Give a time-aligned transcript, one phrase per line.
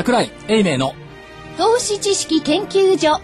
[0.00, 0.94] 桜井英明の
[1.58, 3.20] 投資知識研究所。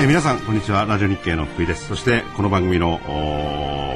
[0.00, 0.84] えー皆さんこんにちは。
[0.84, 1.88] ラジオ日経の福井です。
[1.88, 3.00] そしてこの番組の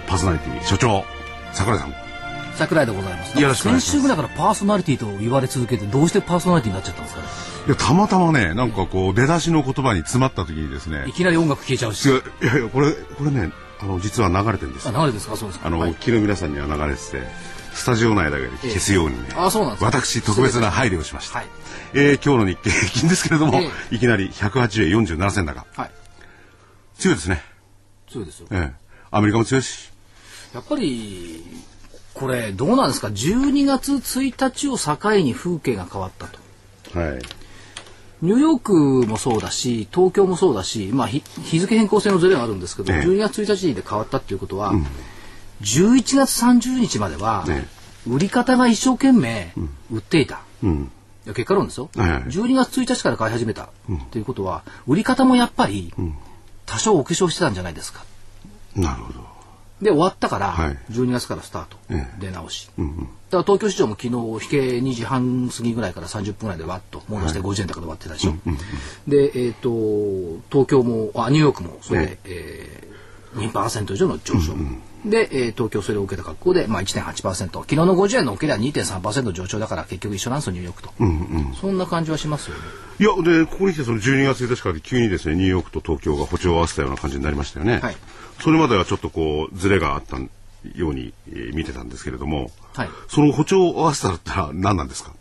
[0.06, 1.04] パーソナリティ所長
[1.52, 2.11] 桜井さん
[2.56, 3.40] 桜井でございます。
[3.40, 7.28] よろ先週ぐらいからパーソナリティと言われ続けてどうしてパーソナリティになっちゃったんですかね。
[7.66, 11.04] いやたまたまねなんかこう出だしの言葉に詰まった時にですね。
[11.06, 12.08] いきなり音楽消えちゃうし。
[12.08, 12.12] い
[12.44, 14.94] やいやこれこれねあの実は流れてるんですよ。
[14.96, 15.66] あ流れですかそうですか。
[15.66, 15.90] あの、はい。
[15.90, 17.22] お聞きの皆さんには流れてて
[17.72, 21.48] スタジオ内だけで消すようにね、あそうなんですか私特別な配慮をしました、はい
[21.94, 25.66] えー今日の日経平均ですけれども、えいきなり180円47銭高。
[25.74, 25.90] はい。
[26.98, 27.42] 強いですね、
[28.08, 28.46] そうですよ。
[28.50, 28.82] ええ。
[29.10, 29.90] アメリカも強いし。
[30.54, 31.44] やっぱり
[32.14, 36.38] これどうなんですか？12月1日を境に風景が変わったと。
[36.98, 37.22] はい。
[38.22, 38.72] ニューヨーク
[39.06, 43.00] もそうだし東京もそうだし、まあ、日日付変更線のズレがあるんですけど、ええ。
[43.00, 44.72] 12月1日で変わったっていうことは、
[45.62, 47.66] 11月30日までは、え
[48.06, 49.52] 売り方が一生懸命
[49.90, 50.90] 売っていた、うん。
[51.24, 53.68] いや結果論ですよ、ええ12月1日から買い始めたっ
[54.10, 55.92] ていうことは売り方もやっぱり
[56.66, 57.74] 多少お化粧してたんじゃない。
[57.74, 58.04] ですか
[58.76, 59.31] なるほど
[59.82, 60.78] で終わったからはい。
[60.90, 62.86] 12月からスタート、え出直し、だか
[63.38, 68.34] ら東京市場も昨日引け2時半過ぎぐらいから30分ぐらいでわっと戻して50円高で終わってたでしょ、
[69.08, 74.52] でえっ、と東京もあニューヨークもそれで、えー、2%以上の上昇、
[75.04, 77.22] で、えー東京それを受けた格好で、まあ、1.8%
[77.52, 80.92] 昨日の50円の受けでは2.3%上昇だから結局一緒なんですよニューヨークと、
[81.60, 82.62] そんな感じはしますよね。
[82.98, 87.96] いやでここに来てその12月1日から急にですねニューヨークと東京が歩調を合わせたような感じになりましたよね、はい。
[88.40, 90.28] それまではちょっとこうズレがあったよ
[90.90, 92.88] うに、えー見てたんですけれども、はい。
[93.08, 95.12] その歩調を合わせたってのは何なんですか？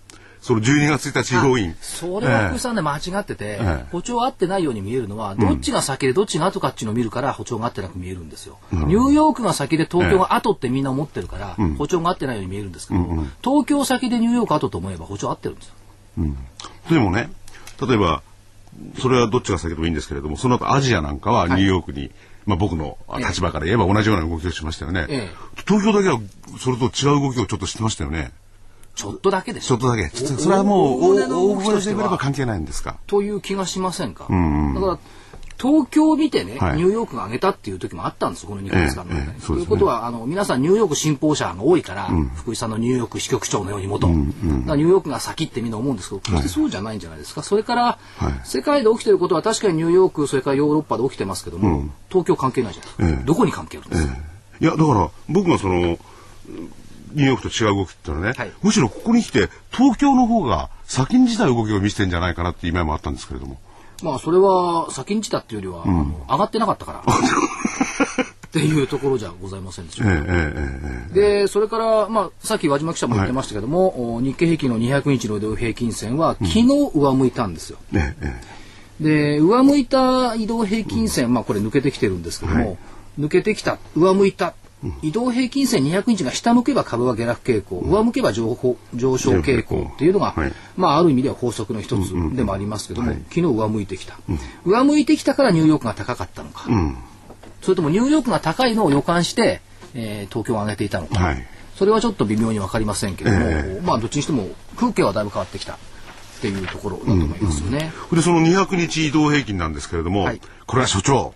[0.41, 8.57] その12月1日要因それは福井さんね、間違ってて、え歩調合ってないように見えるのは、どっちが先でどっちが後かっていうのを見るから歩調が合ってなく見えるんですよ。
[8.72, 13.02] ニューヨークが先で東京が後ってみんな思ってるから、歩調が合ってないように見えるんですけど、
[13.44, 15.74] 東京先でニューヨーク後と思えば歩調合ってるんですよ。
[16.90, 17.29] でもね
[17.88, 18.22] 例えば
[19.00, 22.12] それはどっちが先でもいいんですけれどもその後アジアなんかはニューヨークに、
[22.46, 25.29] まあ、僕の立場から言えば同じような動きをしましたよね、え。
[25.68, 26.19] 東京だけは
[26.59, 28.31] それと違う動きをちょっとしてましたよね
[28.96, 34.24] ちょっとだけでしょちょっとだけそれはもう大声で動きとしてはレベルは関係ないんですかという気がしませんか。
[34.25, 35.00] だから
[35.62, 39.28] 東京を見てね、はいニューヨークが上げたっていう時もあったんですこの2ヶ月間の間に。
[39.28, 44.19] えええということはあの皆さんニューヨーク信奉者が多いから、福井さんのニューヨーク支局長のように元、だか
[44.72, 47.44] らニューヨークが先ってみんな思うんですけど決してそうじゃないんじゃないですか。
[47.44, 53.19] それから、はい世界で起きてることは確かにニューヨークそれからヨーロッパで起きてますけども、東京関係ないじゃないですか。
[53.19, 54.16] ええどこに関係あるんですか、
[54.62, 56.00] いやだから僕がその
[57.13, 58.51] ニューヨークと違う動きって言ったらね、はい。
[58.61, 63.59] むしろここに来て東京の方が先んじた動きを見せてんじゃないかなっていう今もあったんですけれども。
[64.03, 67.03] まあそれは先んじたっていうよりは、あの上がってなかったから。
[68.51, 70.07] っていうところじゃございませんでしょう。
[70.07, 70.13] か。
[70.13, 77.78] えええええで、それから、まあ、さっき輪島記者も言ってましたけども、お日経平均の200日の移動平均線は、昨日上向いたんですよ。
[77.93, 78.41] えええ
[78.99, 79.03] え。
[79.03, 82.78] で、上向いた移動平均線、まあ、これ抜けてきてるんですけども、はい。
[83.22, 84.53] 抜けてきた、上向いた、
[85.01, 89.91] 移動平均線200日が下向けば株は下落傾向、上向けば上昇上昇傾向。
[89.93, 90.53] っていうのが、はい。
[90.75, 94.17] まあ、ある意味では法則の一つでもありますけども、昨日上向いてきた、
[94.65, 96.67] 上向いてきたからニューヨークが高かったのか、
[97.61, 99.61] それともニューヨークが高いのを予感して、
[99.93, 101.47] えー東京を上げていたのか、はい。
[101.75, 105.77] それはちょっと微妙に分かりませんけども、えまあどっちにしても風景はだいぶ変わってきたっ
[106.41, 107.91] ていうところだと思いますよね。
[108.11, 110.41] でその200日移動平均なんですけれども、はい。
[110.65, 111.33] これは所長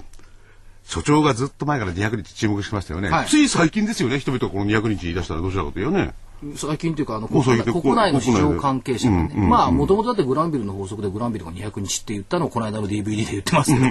[0.85, 3.27] 所長がずっと前から200日注目してましたよね、はい。
[3.27, 4.19] つい最近ですよね。
[4.19, 6.13] 人々がこの200日言い出したらどちらかというとね。
[6.55, 13.87] 最近というかあの国内の市場関係者がね、うんうんまあもともとだってグランビルの法則でグランビルが200日って言ったのをこの間の DVD で言ってますけど、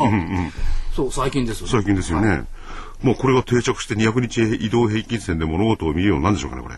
[0.94, 1.72] そう最近ですよね。
[1.72, 2.44] 最近ですよね、
[3.02, 6.76] もうこれが定着して200日移動平均線で物事を見るようになるんでしょうかねこれ。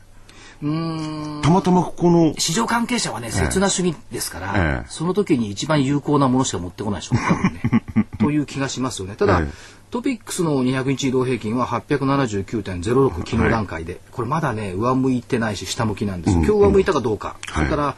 [1.43, 4.87] たまたまここの市場関係者はね、刹那主義ですから、ええ。
[4.89, 8.07] その時に一番有効なものしか持ってこないでしょう、ね。
[8.19, 9.17] という気がしますよね。
[9.17, 16.43] ただ、ええトピックスの200日移動平均は879.06昨日段階で、これまだね、上向いてないし、下向きなんですよ。
[16.43, 17.37] 今日上向いたかどうか。
[17.55, 17.97] それから、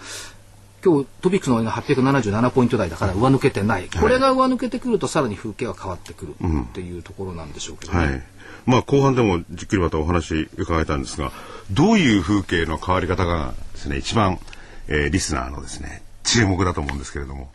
[0.84, 7.98] 今日トピックスの上が877ポイント台だから上抜けてない、これが上抜けてくるとさらに風景は変わってくるっていうところなんでしょうけどね。
[7.98, 8.22] はい。
[8.66, 11.32] まあ後半でもじっくりまたお話伺いたいんですが、
[11.70, 14.38] どういう風景の変わり方がですね、一番、
[14.86, 17.50] えーリスナーのですね、注目だと思うんですけれども、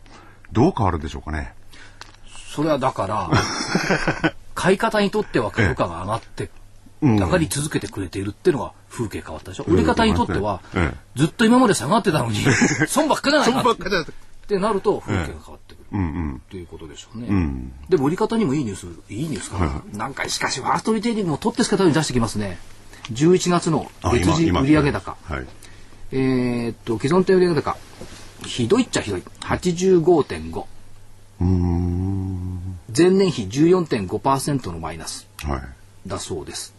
[0.52, 1.54] どう変わるでしょうかね。
[2.54, 3.30] それはだから、
[4.54, 6.50] 買い方にとっては株価が上がって、
[7.02, 9.64] 上がり続けてくれているっていうのが風景変わったでしょ。
[9.64, 12.38] 売り方にとってはええ、ずっと今まで下がってたのに、
[12.86, 13.82] 損ばっかじゃないかって。
[13.82, 14.58] って。
[14.58, 16.00] なると風景が変わってくる、うん。
[16.00, 16.42] うん。
[16.48, 17.72] ということでしょうね、ん。
[17.88, 22.58] でも売り方にもいいニュースいいニュースかな、なんかしかしファーストリテイリングも取ってつけたように出してきますね。
[23.12, 25.16] 11月のあ月次売上高。
[25.24, 25.46] はい。
[26.12, 27.76] えーっと既存店売上高。
[28.46, 29.22] ひどいっちゃひどい。
[29.40, 30.64] 85.5
[31.40, 32.33] うーん。
[32.96, 35.62] 前年比14.5%のマイナスはい。
[36.06, 36.74] だそうです。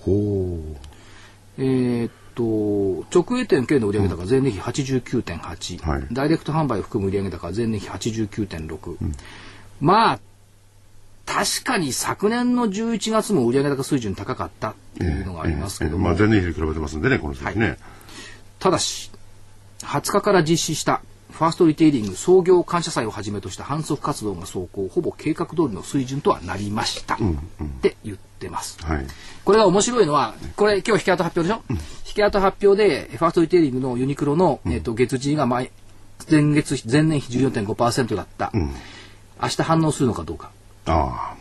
[0.00, 0.58] ほ
[1.58, 6.06] えーっと直営店系の売上高前年比89.8、はい。
[6.10, 8.96] ダイレクト販売を含む売上高前年比89.6、
[9.80, 10.18] まあ
[11.26, 17.76] 確かに昨年の11月も売上高水準高かったっていうのがありますけども、まあ前年比に比べてますんでね、この数字ね。
[18.58, 19.10] ただし
[19.80, 27.18] 20日から実施したファーストリテイリング創業感謝祭をはじめとした反則活動が走行ほぼ計画通りの水準とはなりました、っ
[27.80, 29.06] て言ってます、はい。
[29.44, 35.70] これが面白いのは、これ今日引き当発表でしょ、引き当発表で、ファーストリテイリングのユニクロの、えっと月次が前
[36.30, 40.50] 前月、前年比14.5%だった、明日反応するのかどうか。
[40.86, 41.36] ああ。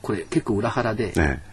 [0.00, 1.51] これ結構裏腹で、ね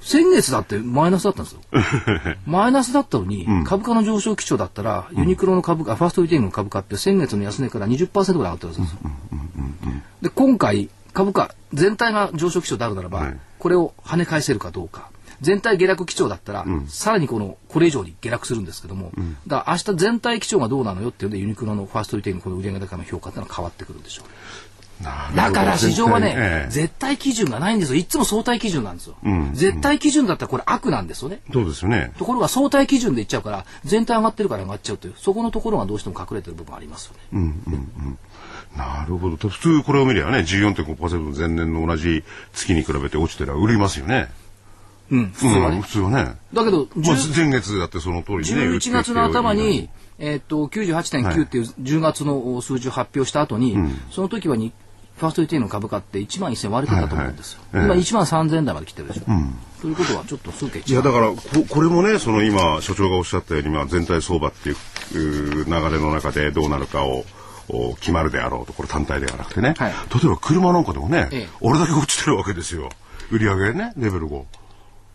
[0.00, 1.60] 先月だってマイナスだったんですよ。
[2.46, 8.98] マイナスだったのに、株価の上昇基調だったら、ユニクロの株価、ファーストリテイリングの株価って先月の安値から20%ぐらい上がってるんですよ。
[10.22, 15.10] で、今回、株価全体が上昇基調であるならば、はいこれを跳ね返せるかどうか。
[15.42, 19.12] 全体下落基調だったら、さらにこの、これ以上に下落するんですけども、
[19.46, 24.26] だから明日全体基調がどうなのよっていうので、ユニクロのファーストリテイリングのこの売上高の評価っていうのは変わってくるんでしょう。
[25.02, 27.98] だから市場はね、ええ絶対基準がないんですよ。
[27.98, 29.16] いつも相対基準なんですよ。
[29.26, 31.40] ん絶対基準だったらこれ悪なんですよね。
[31.52, 32.12] そうですよね。
[32.18, 37.52] ところが相対基準でいっちゃうから、全体上がってるから上がっちゃうという、そこのところがどうしても隠れてる部分ありますよね。
[38.76, 39.36] なるほど。
[39.36, 42.22] 普通これを見りゃね、14.5%前年の同じ
[42.52, 44.28] 月に比べて落ちてりゃ売りますよね。
[45.10, 45.80] うん、普通はうん、ね。
[45.80, 46.34] 普通はね。
[46.52, 48.76] だけど、まあ10前月だってその通りにね。
[48.76, 49.88] 11月の頭に、
[50.18, 53.76] えっと、98.9っていう10月の数字を発表した後に、
[54.10, 54.72] その時はに、
[55.20, 57.60] ファーストリテイの株価って1万1000割れてたと思うんですよ。
[57.72, 57.98] はいはい。
[57.98, 58.02] ええ。
[58.02, 59.24] 今1万3000台まで来てるでしょ。
[59.80, 61.36] ということはちょっと数形いやだからこ
[61.68, 67.24] これもねその今所長がおっしゃったように、まあ、全体相場っていう流れの中でどうなるかを
[67.68, 69.92] お決まるであろうとこれ単体ではなくてね、はい。
[69.92, 71.48] 例えば車なんかでもね、ええ。
[71.60, 72.90] 俺だけ落ちてるわけですよ。
[73.30, 74.44] 売り上げねレベル5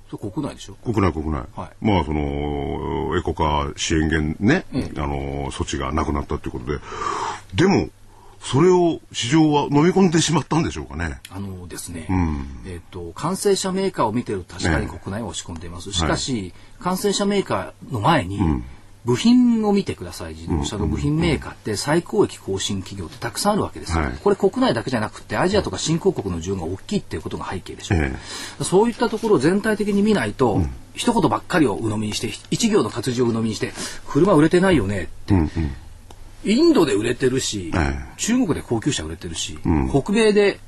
[0.09, 0.75] それ国内でしょ？
[0.83, 1.85] 国内国内、はい。
[1.85, 4.65] まあそのエコカー支援源ね、
[4.97, 6.79] あの措置がなくなったということで。
[7.55, 7.89] でも
[8.45, 11.19] それを市場は飲み込んでしまったんでしょうかね。
[11.31, 12.07] あのですね、
[12.67, 15.91] えっ、と、完成車メーカーを見てると確かに国内は押し込んでいます。
[15.91, 18.39] しかし、完成車メーカーの前に、
[19.03, 20.35] 部品を見てください。
[20.35, 24.03] 自動車の部品メーカーって最高益更新企業ってたくさんあるわけですよ。
[24.03, 27.97] はいこれ国内だけじゃなくて、アジアとか新興国の需要が大きいっていうことが背景でしょう。
[27.99, 28.13] え
[28.63, 30.61] そういったところを全体的に見ないと、
[30.93, 33.73] 一言ばっかりを鵜呑みにして、一行の活字を鵜呑みにして、
[34.07, 35.33] 車売れてないよねって。
[36.45, 39.57] インドで売れてるし、え中国で高級車売れてるし、
[39.89, 40.59] 北米で、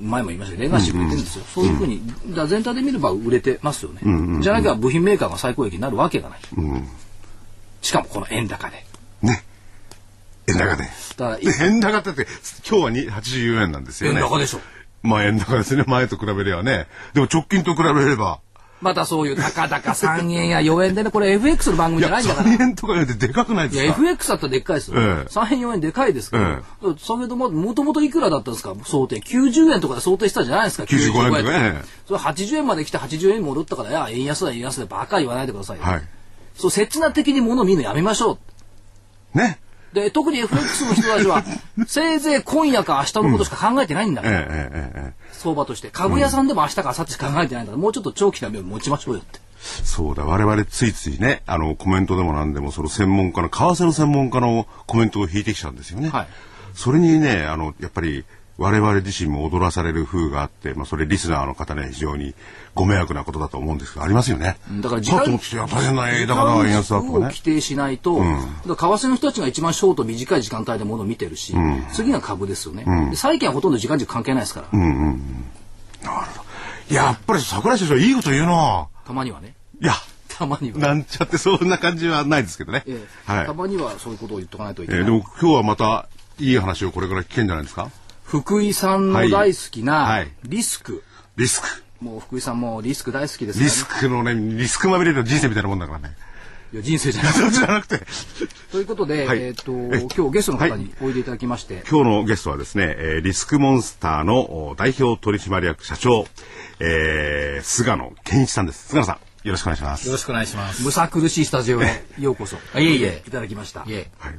[0.00, 1.44] 前も言いましたけど、レガシー売れてるんですよ。
[1.52, 4.00] そういうふうに、だ全体で見れば売れてますよね。
[4.40, 6.40] じゃなきゃ部品メーカーが最高益になるわけがない。
[7.82, 8.84] しかもこの円高で。
[9.22, 9.42] ね。
[10.48, 10.84] 円高で。
[11.60, 12.26] 円高ってって
[12.68, 14.20] 今日はに84円なんですよね。
[14.20, 14.60] 円高でしょ。
[15.02, 15.84] まあ円高ですね。
[15.86, 16.86] 前と比べればね。
[17.14, 18.40] でも直近と比べれば。
[18.80, 22.58] またそういう高々3円や4円でね、これ FX の番組いや、じゃないんだから。
[22.58, 24.98] 3円とか言うてでかくないいや、ですか？FX だったらでっかいですよ。
[24.98, 28.74] ええ3円4円でかいですけど、えだから先ほども、もともといくらだったんですか？
[28.84, 29.20] 想定。
[29.20, 35.84] 90円とかで想定したじゃないですか？95円とかねそれ80円まで来て80円に戻ったから、いや、円安だ円安だバカ言わないでくださいよ。
[35.84, 36.02] はい。
[36.56, 38.38] そう、切な的に物を見るのやめましょ
[39.34, 39.38] う。
[39.38, 39.59] ね。
[39.92, 41.42] で、特に FX の人たちは、
[41.86, 45.90] せいぜい今夜か明日のことしか考えてないんだから、ええええええ相場として。
[45.90, 49.40] 株屋さんでも明日か明後日しか考えてないんだから、もうちょっと長期な目を持ちましょうよって。
[49.60, 50.24] そうだ。
[50.24, 56.10] 我々ついついね、あの、コメントでも何でも、その専門家の、為替の専門家のコメントを引いてきたんですよね。
[56.10, 56.26] はい
[56.74, 58.24] それにね、あの、やっぱり、
[58.62, 62.34] 我々自身も踊らされる風があって、まあ、それリスナーの方ね、非常に
[62.74, 64.58] ご迷惑なことだと思うんですけど、ありますよね。
[64.82, 67.42] だからパッと思ってきて、いや大変な円高だ、円安だとか規。
[67.42, 68.18] 定しないと、
[68.66, 71.54] だから為替の人たちが一番ショート短い時間帯で物を見てるし、
[71.94, 72.84] 次が株ですよね。
[73.10, 74.78] で債券はほとんど時間軸関係ないですから、
[76.90, 79.54] やっぱり桜井先生はいいこと言うなたまにはね。
[79.80, 79.94] いや、
[80.28, 80.78] たまには。
[80.78, 82.82] なんちゃってそんな感じはないですけどね。
[82.86, 83.54] ええはいた。
[83.54, 85.00] まにはそういうことを言っとかないといけない。
[85.00, 87.90] えーでも今日はまたいい話をこれから聞けんじゃないですか？
[88.30, 91.02] 福井さんの大好きなはいリスク。
[91.36, 91.66] リスク。
[92.00, 93.64] もう福井さんもリスク大好きですからね。
[93.64, 96.16] リスクのね、リスクまみれの人生みたいなもんだからね。
[96.72, 97.32] いや人生じゃない。
[97.34, 98.06] そうじゃなくて。
[98.70, 106.28] ということで、はいえっ、と、え今日ゲストの方においでいただきまして、今日のゲストはですね、えーリスクモンスターのお代表取締役社長、
[106.78, 108.86] えー、菅野健一さんです。
[108.86, 110.06] 菅野さん、よろしくお願いします。
[110.06, 110.84] よろしくお願いします。
[110.84, 112.54] むさ苦しいスタジオへようこそ。
[112.78, 113.80] いえいえいただきました。
[113.80, 114.38] いえ、はい。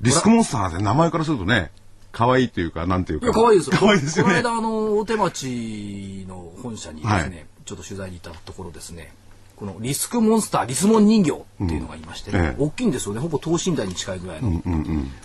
[0.00, 1.72] リスクモンスターなんて名前からするとね、
[2.12, 3.32] 可愛いっていうか、なんていうか。
[3.32, 3.76] 可愛いですよ。
[3.80, 4.42] 可愛いですよね。
[4.42, 9.12] この間、あの、大手町の本社にですね、はいちょっと取材に行ったところですね、
[9.60, 13.20] このリスクモンスター、リスモン人形っていうのがいまして、ええ大きいんですよね。
[13.20, 14.48] ほぼ等身大に近いぐらいの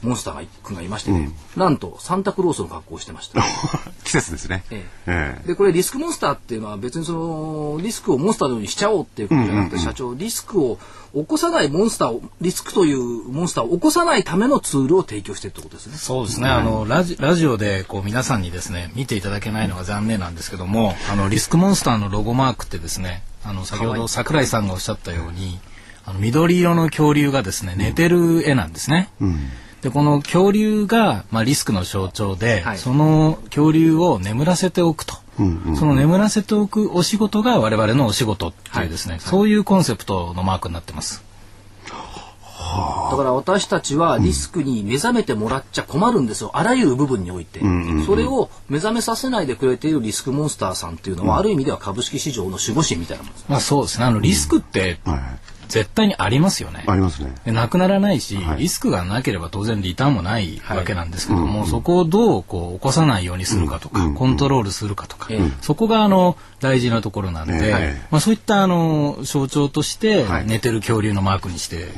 [0.04, 3.42] モンスターが君がいましてね、なんとサンタクロースの格好をしてました。
[4.04, 4.66] 季節ですね。
[4.72, 10.80] えええでこれリスクモンスターっていうのは別にそのリスクをモンスターのようにしちゃおうっていうことじゃなくて、社長リスクを
[11.14, 15.96] 起こさないモンスターをリスクというモンスターを起こさないためのツールを提供してるってことですね。
[15.96, 16.50] そうですね。
[16.50, 25.60] あの、ラジラジオで、こう、皆さんにですね、見ていただけないのが残念なんですけども、あの、リスクモンスターのロゴマークってですね、あの、先ほど桜井さんがおっしゃったように、
[26.06, 29.10] あの、緑色の恐竜がですね、寝てる絵なんですね。
[29.82, 32.78] で、この恐竜が、まあ、リスクの象徴で、はい。
[32.78, 35.16] その恐竜を眠らせておくと。
[35.38, 41.25] その眠らせておくお仕事が我々のお仕事っていうですね、そういうコンセプトのマークになってます。
[43.12, 46.52] だから私たちはリスクに目覚めてもらっちゃ困るんですよ。
[46.54, 47.62] あらゆる部分において。
[48.06, 53.46] それを目覚めさせないでくれているリスクモンスターさんっていうのは、ある意味では株式市場の守護神みたいなもんです。
[53.48, 54.06] まあそうですね。
[54.06, 55.20] あの、リスクってはい。
[55.68, 56.84] 絶対にありますよね。
[56.88, 57.34] ありますね。
[57.46, 68.02] でなくならないし、はいリスクがなければ当然リターンもないわけなんですけども、そこをどうこう起こさないようにするかとか、コントロールするかとか、ええそこがあの大事なところなんで、ええ。
[68.10, 70.48] まあ、そういったあの象徴としてはい。
[70.48, 71.92] 寝てる恐竜のマークにしている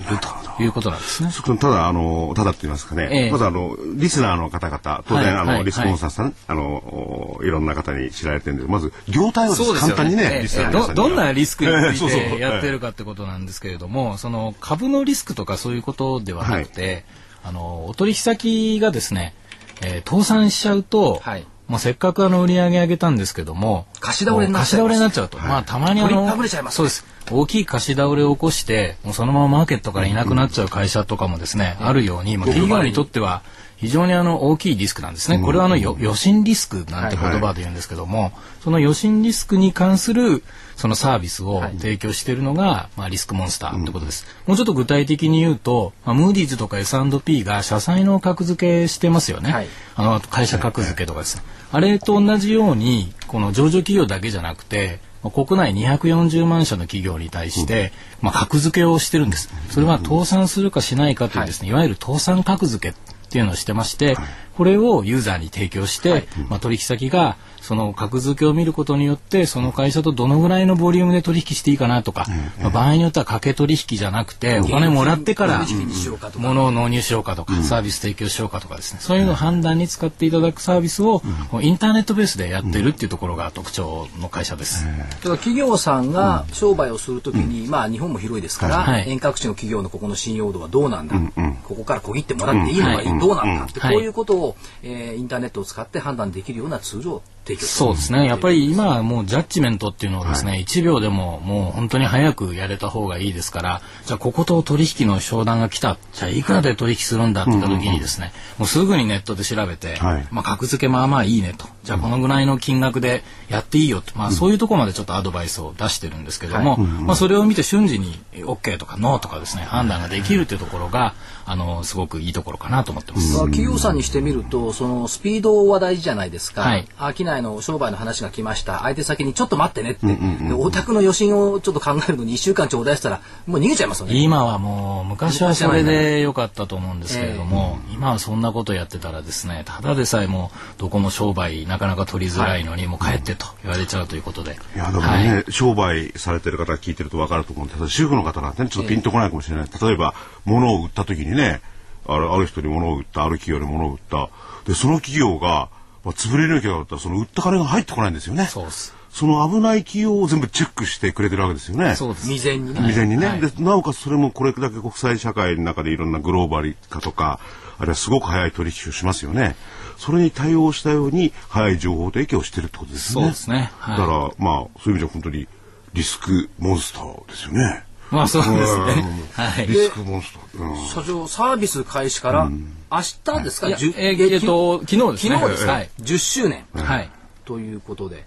[0.57, 1.31] ということなんですね。
[1.57, 3.07] ただ、あの、ただって言いますかね。
[3.11, 3.31] ええ。
[3.31, 17.05] まず、あの、リスナーの方々、当然、あの、はいはいリスクモンスターさん、あの、おいろんな方に知られてるんで、まず、業態を簡単にね、えーどどんなリスクについて やってるかってことなんですけれども、その株のリスクとかそういうことではなくて、
[17.43, 19.33] あのお取引先がですね、
[19.81, 24.89] えー倒産しちゃうと、はいもうせっかくあの売り上げ上げたんですけども貸し倒れになっちゃいます。
[24.89, 26.75] 貸し倒れになっちゃうと、まあたまにあの破れちゃいますね。
[26.77, 27.05] そうです。
[27.29, 33.41] 大きい貸し倒れを起こしてもうそのままマーケットからいなくなっちゃう会社とかもですね、あるように、まあ、企業にとっては
[33.77, 35.39] 非常にあの大きいリスクなんですね。
[35.39, 38.31] これはあのよ余震リスクなんて言葉で言うんですけども、
[38.61, 40.43] その余震リスクに関する
[40.77, 44.25] そのサービスを提供しているのが、まあ、リスクモンスターってことです。
[44.45, 49.51] もうちょっと具体的に言うと、まあ、ムーディーズとか S&P が社債の格付けしてますよね。
[49.51, 49.67] はい。
[49.95, 51.43] あの会社格付けとかですね。
[51.71, 59.49] あれと同じように、この上場企業だけじゃなくて、まあ国内240万社の企業に対して、まあ、格付けをしてるんです。
[59.69, 64.15] それは倒産するかしないかというですね、い、わゆる倒産格付けっていうのをしてまして、
[64.57, 72.25] これをユーザーに提供して、まあ、取引先がその格付けを見ることによってその会社とどのぐらいのボリュームで取引していいかなとか、
[72.61, 81.21] まあ、場合によっては掛け取引じゃなくてお金もらってから取引にしようかとか物を納入しようかとか、サービス提供しようかとかですねそういうのを判断に使っていただくサービスを、
[81.61, 84.85] インターネットベースでやってるっていうところが特徴の会社です。
[84.85, 86.07] だから企業さん。
[86.11, 91.07] が商売をするときに、まあ日本も広いですから、はい遠隔地の企業のここの信用度はどうなん。
[91.07, 91.15] だ、
[91.63, 93.19] ここから小切ってもらっていいのか、うん。
[93.19, 93.57] どうなん。
[93.57, 94.46] だって、はいこういうことを、
[94.83, 97.23] えーインターネットを使って判断できるようなツールを
[97.55, 98.25] そうですね。
[98.25, 105.97] やっぱり今はもうジャッジメントっていうのをですね、1秒でももう本当に早くやれた方がいいですから、じゃあここと取引の商談が来た。
[106.13, 110.27] じゃあいくらで取引するんだって言った時にですね、もうすぐにネットで調べて、はい。
[110.31, 111.65] まあ格付けまあまあいいねと。
[111.83, 114.17] じゃあこのぐらいの金額でやっていいよと。
[114.17, 121.13] まあそういうところまでちょっとアドバイスを出してるんですけども、まあそれを見て瞬時に OK とか NO とかですね、判断ができるっていうところが、
[121.45, 123.33] あの、すごくいいところかなと思ってます。
[123.37, 126.87] まあ企業さんにしてみるとそのスピードは大事じゃないですか、はい。
[126.99, 128.79] 商いの商売の話が来ました。
[128.79, 130.07] 相手先にちょっと待ってねって、
[130.47, 134.15] でお宅の余震をちょっと考えるのに1週間ちょうだいしたらもう逃げちゃいますよね。
[134.15, 144.57] 今はもう昔はそれで良かったと思うんですけれども、今はそんなことやってたらですねただでさえもうどこも商売なかなか取りづらいのに、もう帰ってと言われちゃうということで。
[144.75, 145.51] いや、でもね、はい。
[145.51, 149.69] 商売されてる方聞いてると分かると思うんですけど、主婦の方なんてね、ちょっとピンとこないかもしれない。
[149.81, 150.13] 例えば、
[150.45, 151.61] 物を売った時にね、
[152.07, 154.29] あるある人に物を売った、ある企業に物を売った。
[154.65, 155.69] で、その企業が、
[156.07, 158.45] まあ、潰れる企業だったら、その売った金が入ってこないんですよね。
[158.45, 158.95] そうです。
[159.09, 161.95] その危ない企業を全部チェックしてくれてるわけですよね。
[161.95, 162.27] そうです。
[162.27, 167.39] 未然にね未然にね、はいでなおかつそれもこれだけ国際社会の中でいろんなグローバル化とか
[167.77, 169.55] あるいはすごく早い取引をしますよね
[169.97, 175.47] それに対応したように早い情報提供をしてるってことですねそうですねはいだからまあそういう意味では本当に
[175.93, 178.85] リスクモンスターですよねまあそうですね。
[179.33, 179.67] はい。
[179.67, 185.35] リスクモンスター、うん社長サービス開始から明日ですか、えーえっと昨日ですね。
[185.35, 185.89] 昨日ですか、はい。
[186.01, 187.09] 10周年、はい。
[187.45, 188.25] ということで、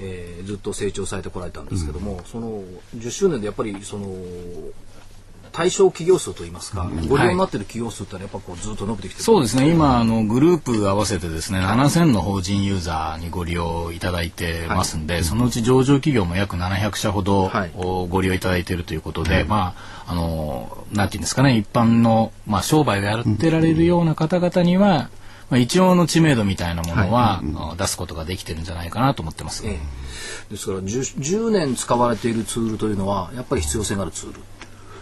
[0.00, 2.62] えーずっと成長されてこられたんですけども、その
[2.96, 4.06] 10周年でやっぱりその
[5.58, 9.24] 対象企業数といいますか、ご利用になっている企業数ってやっぱこうずっと伸びてきてる。
[9.24, 9.68] そうですね。
[9.68, 17.50] 今あのグループ合わせてですね7000の法人ユーザーにご利用いただいてますんで、そのうち上場企業も約700社ほど、
[18.08, 19.74] ご利用いただいているということで、ま
[20.06, 25.10] ああのなんていうんですかね一般の、まあ、商売をやってられるような方々には、
[25.50, 29.66] まあ、一応の知名度みたいなものは、あ出すことができてるんじゃないかなと思ってます。
[29.66, 29.78] ええ。
[30.52, 34.40] ですから 10, 10年使われているツールというのはやっぱり必要性があるツール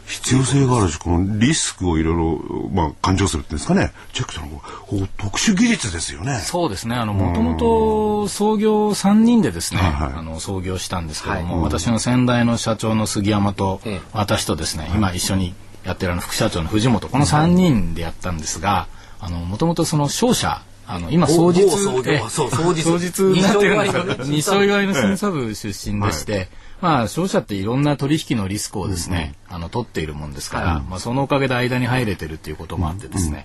[0.06, 3.92] 必要性があるし、このリスクをいろいろ、まあ、勘定するっていうんですかね。
[4.12, 6.38] チェックするの特殊技術ですよね。
[6.38, 6.94] そうですね。
[6.94, 10.12] あの、もともと創業3人でですね、はいはい。
[10.18, 11.64] あの、創業したんですけども、はい。
[11.64, 14.00] 私の先代の社長の杉山と、ええ。
[14.12, 18.86] 私とですね、今一緒にやってるあの副社長の藤本、この3人でやったんですが、
[19.18, 22.12] あの、もともとその商社、あの、今、某双日、某創業。
[22.12, 22.28] ええ。
[22.28, 24.04] そう双日双日になってるんですよ。
[24.24, 26.48] 二二所祝いの所祝いの審査部出身でして、
[26.80, 33.44] まあ、商社っていろんな取引のリスクをですね、あの、取っているもんですから、まあ、そのおかげで間に入れてるっていうこともあってですね、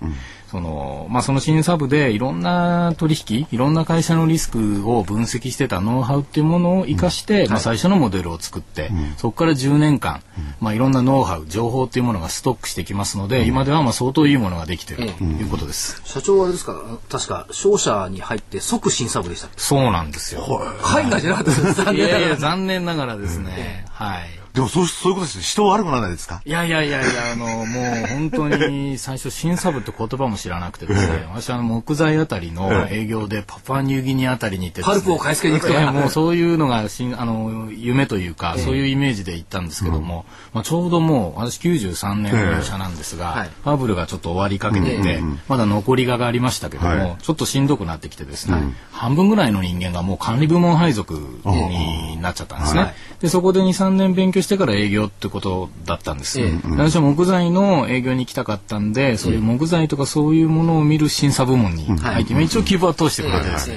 [0.52, 10.22] その、まあ、その審査部でいろんな取引、いろんな会社のリスクを分析してたノウハウっていうものを活かして、まあ、最初のモデルを作って、そこから10年間、
[10.60, 16.02] まあ、いろんなノウハウ、情報っていうものがストックしてきますので、今ではまあ相当いいものができてるということです。
[16.04, 16.74] 社長はあれですか？
[17.08, 19.58] 確か商社に入って即審査部でしたっけ？
[19.58, 20.42] そうなんですよ。
[20.82, 21.78] 海外じゃなかったです。
[21.78, 21.98] 残い。
[21.98, 22.36] やいや、念ながら。
[22.36, 23.86] 残念ながらですね。
[23.88, 24.41] はい。
[24.54, 25.44] でもそう、そういうことですね。
[25.44, 26.42] 人悪くならないですか？
[26.44, 34.84] いやいやいやいや、あの、もう本当に最初審査部って言葉も知らなくてですね、私あの木材あたりの営業でパパニューギニアあたりに行ってね。
[34.86, 43.50] パルプを買い付けに行くとかええもうそういうのがしんあの夢というか、そういうイメージで行ったんですけども、まあ、ちょうどもう私93年の入社なんですが、はい。
[43.64, 47.16] バブルがちょっと終わりかけていて、まだ残りががありましたけども、はい。
[47.22, 51.14] ちょっとしんどくなってきてですね、半分ぐらいの人間がもう管理部門配属
[51.46, 52.80] になっちゃったんですね。
[52.82, 52.94] はい。
[53.20, 56.52] でそこで23年勉強してから営業ってことだったんです、ええ。
[56.70, 63.70] 私は木材の営業に行きたかったんでそういう木材とかそういうものを見る審査部門に入って、一応希望は通してくれてです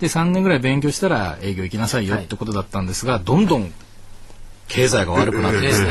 [0.00, 3.72] で3年ぐらい勉強したら営業行きなさいよってことだったんですが、どんどん
[4.68, 5.90] 経済が悪くなってですね、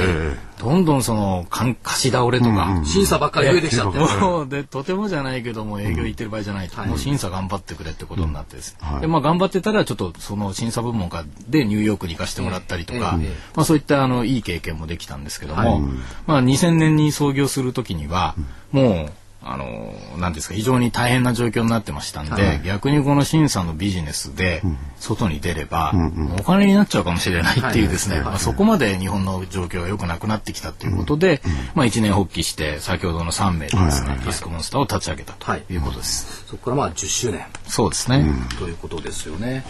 [0.60, 4.00] どんどんそのか貸し倒れとか、審査ばっかり増えてきちゃって。
[4.00, 13.20] もう でとてもじゃないけども営業行ってる場合じゃないと、もう審査頑張ってくれってことになってです、でまあ頑張ってたらちょっとその審査部門がでニューヨークに行かしてもらったりとか、
[13.56, 15.82] まあそういったあのいい経験もできたんですけども、
[16.28, 18.36] まあ2000年に創業する時には
[18.72, 19.12] もう
[19.48, 24.64] あのなんですか非常に大変な状況になってましたんで、逆にこの審査のビジネスで
[24.98, 25.94] 外に出れば、
[26.40, 31.44] お金になっちゃうかもしれないっていうですね、まあ、そこまで日本の状況が良くなくなってきたということで、
[31.76, 36.46] まあ、一年発起して先ほどの3名でですね、リスクモンスターを立ち上げたということです。
[36.48, 37.46] そこからまあ10周年。
[37.68, 38.26] そうですね。
[38.58, 39.64] ということですよね。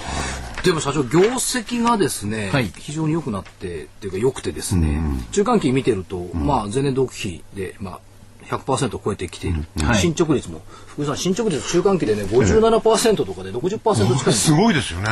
[0.64, 2.72] でも社長業績がですね、はい。
[2.78, 5.02] 非常に良くなってっていうか良くてですね、
[5.34, 8.00] 中間期見てると、まあ前年同期比でまあ
[8.49, 9.97] 100%を超えてきている、はい。
[9.97, 10.62] 進捗率も。
[10.88, 14.34] 福井さん進捗率中間期でね57%とかで60%近い。
[14.34, 15.10] すすごいですよね。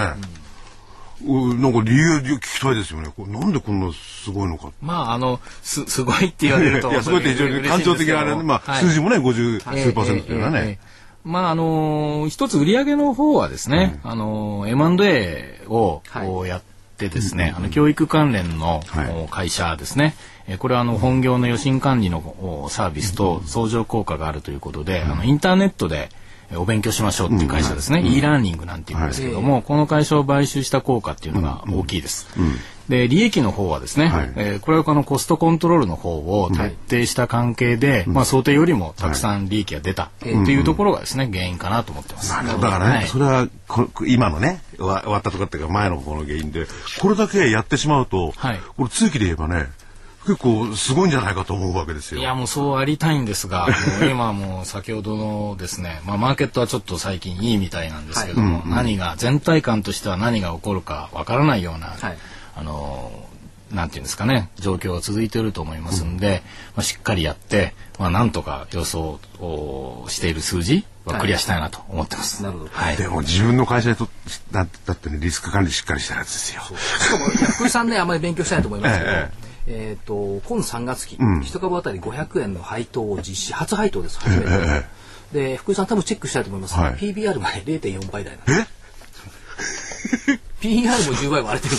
[1.26, 3.10] うなんか理由聞きたいですよね。
[3.16, 4.72] これなんでこんなすごいのか。
[4.82, 6.90] まあ、あの、す、すごいって言われると。
[6.92, 8.84] いや、すごいって非常に感情的なあれね、まあ、はい。
[8.84, 10.68] 数字もね、50数パーセントっていうのはえええええ。
[10.68, 10.80] ね。
[10.82, 10.94] え
[11.24, 16.28] まああの一つ売上の方はですね、あの M&A をはい。
[16.28, 16.62] こうやっ
[16.98, 19.24] てですね、あの教育関連のはい。
[19.24, 20.16] お会社ですね。
[20.48, 26.10] えーこれはあの本業の予診管理のおサービスと相乗効果があるということで、あのインターネットで
[26.52, 32.28] えーお勉強しましょうっていう会社ですね、e ラーニングなんていうんですけども、この会社を買収した効果っていうのが大きいです。
[32.90, 34.34] で利益の方はですね、はい。
[34.36, 42.32] えーこれはあのコストコントロールの方を徹底した関係で、まあ、想定よりもたくさん利益が出たっていうところがですね、原因かなと思ってます。
[42.32, 43.08] だからね、はい。
[43.08, 46.66] それはこ今のね終わったとかっていうか前の方の原因で
[47.00, 48.60] これだけやってしまうと、はい。
[48.76, 49.68] これ通期で言えばね
[50.26, 52.22] 結構すごいんじゃないかと思うわけですよ。
[52.22, 53.68] いやもうそうありたいんですが、
[54.00, 62.18] もう今はもう先ほどのですね、 まあマーケットはちょっと最近いいみたいなんですけども、何が全体感としては何が起こるかわからないような、はい
[62.56, 63.12] あの
[63.72, 66.44] なんていうんですかね状況が続いていると思いますんで、
[66.76, 72.44] まあしっかりやって、まあなんとか予想をしている数字はクリアしたいなと思ってます。
[72.44, 72.98] なるほどはい。
[72.98, 74.08] でも自分の会社にと
[74.52, 76.62] だだってねリスク管理しっかりしたやつですよ。
[76.62, 79.53] しかも福井さんねあまり勉強してないと思いますけど、 ええ
[80.00, 84.86] っ、と今3月期、一株当たり500円の配当を実施初配当です初めて、え
[85.34, 86.94] で福井さん多分チェックしたいと思います、はい。
[86.94, 90.40] PBR まで0.4倍台なんですえ？
[90.62, 91.76] PR も10倍割れてる。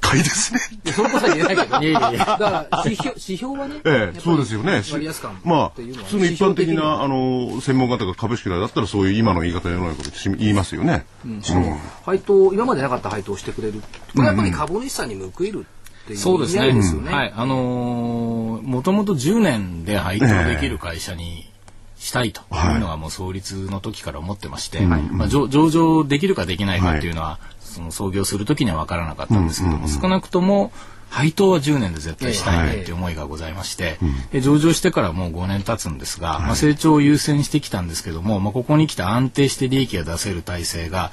[0.00, 0.60] 買いですね。
[0.92, 2.18] そのことは言えないけどいやいやいや。
[2.18, 4.82] だから指標指標はね、ええ、そうですよね。
[4.90, 11.04] 割安感まあっていうのは普通の一般的なあの専門家とか株式会だったらそういう今の言い方のようなことし言いますよね。
[11.24, 13.82] にしかも配当今までなかった配当をしてくれる。
[14.14, 15.66] これやっぱり株主さんに報いる
[16.08, 16.72] ていうそうですね。
[16.72, 17.12] ですよね。
[17.12, 17.32] はい。
[17.36, 21.50] あのーもともと10年で配当できる会社に
[21.96, 30.70] したいというのがもう創立の時から思ってまして、まあ、上上場できるかできないかっていうのは、その創業する時には分からなかったんですけども、少なくとも
[31.10, 33.98] 配当は10年で絶対したいねっていう思いがございまして、
[34.30, 41.10] で上場してからもう5年経つんですが、まあ、成長を優先してきたんですけども、まあ、ここに来て安定して利益が出せる体制が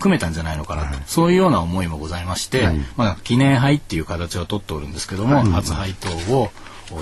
[0.00, 6.50] 組めたんじゃないのかなと、そういうような思いもございまして、まあ、記念杯っていう形を取っておるんですけども、初配当を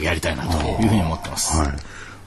[0.02, 1.56] やりたいなというふうに思ってます。
[1.56, 1.76] はい。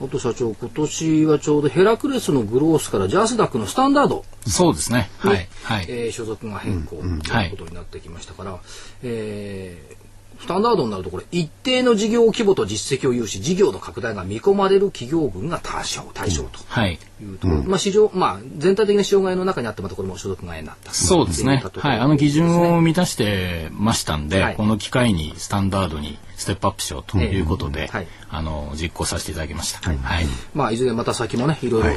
[0.01, 5.09] あと社長、今年はちょうどヘラクレスのグロースからジャスダックのスタンダードそうですね。
[5.23, 5.49] に、はい。
[5.63, 5.85] はい。
[5.89, 8.59] えー所属が変更ということになってきましたから、
[9.03, 9.98] えー
[10.39, 16.59] スタンダードになるとこれ一定の事業規模と実績を有し事業の拡大が見込まれる企業群が対象対象と。
[16.67, 16.99] はい。
[17.21, 20.93] いうところ、まあ市場まあ全体的な障害の中にあってまたこれも所属がになった。
[20.93, 21.49] そうですね。
[21.49, 21.99] といったところはい。
[21.99, 24.55] あの基準を満たしてましたんで、はい。
[24.55, 28.07] この機会にスタンダードにステップアップしようということで、はい。
[28.29, 29.89] あの、実行させていただきました。
[29.89, 30.25] はい。
[30.53, 31.89] まあ、いずれまた先もね、いろいろ、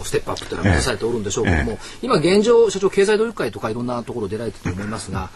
[0.00, 5.30] おステップアップというのは目指されておるんでしょうけども、今現状、社長、経済努力会とかいろんなところ出られてると思いますが、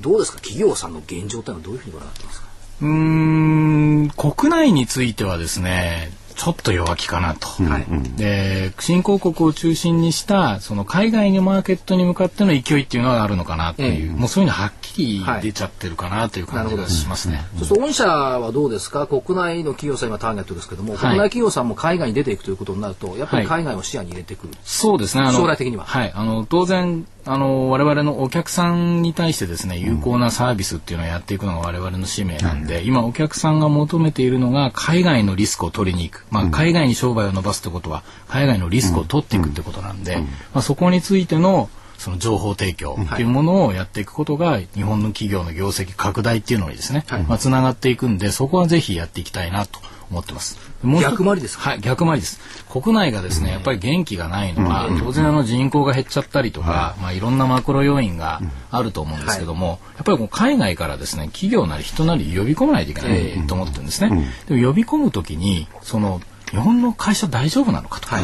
[0.00, 2.48] どうですか、企業さんの現状というのはどういうふうにご覧になってますか？
[2.80, 7.48] うーん、国内についてはですね、ちょっと弱気かなと。
[7.64, 17.44] はいで、新興国を中心にした、その海外のマーケットに向かっての勢いっていうのがあるのかなっていう、ええもうそういうのはっきり出ちゃってるかなという感じがしますね。
[17.56, 19.08] そうすると御社はどうですか？
[19.08, 25.24] 国内の企業さん今ターゲットですけども、い国内企業さんも海外に出ていくということになるとやっぱり海外を視野に入れてくる、そうですね。
[25.24, 26.12] あの将来的にははい。
[26.14, 36.26] あの、当然、あの、我々のお客さんに対してですね、有効なサービスっていうのをやっていくのが我々の使命なんで、今お客さんが求めているのが海外のリスクを取りに行く。
[36.30, 40.16] まあ、海外に商売を伸ばすってことは、海外のリスクを取っていくってことなんで、
[40.54, 50.58] まあ、そこについての、その情報提供っていうものをやっていくことが、日本の企業の業績拡大っていうのにですね、まあ、つながっていくんで、そこはぜひやっていきたいなと思ってます。
[51.02, 51.70] 逆回りですか？
[51.70, 52.40] はい、逆回りです。
[52.70, 58.40] 国内がですね、やっぱり元気がないのは、当然あの人口が減っちゃったりとか、まあいろんなマクロ要因が
[58.70, 64.30] あると思うんですけども、やっぱりこう海外からですね、企業なり人なり呼び込まないといけないと思ってるんですね。
[64.46, 68.20] でも呼び込むときに、その、日本の会社大丈夫なのかとか、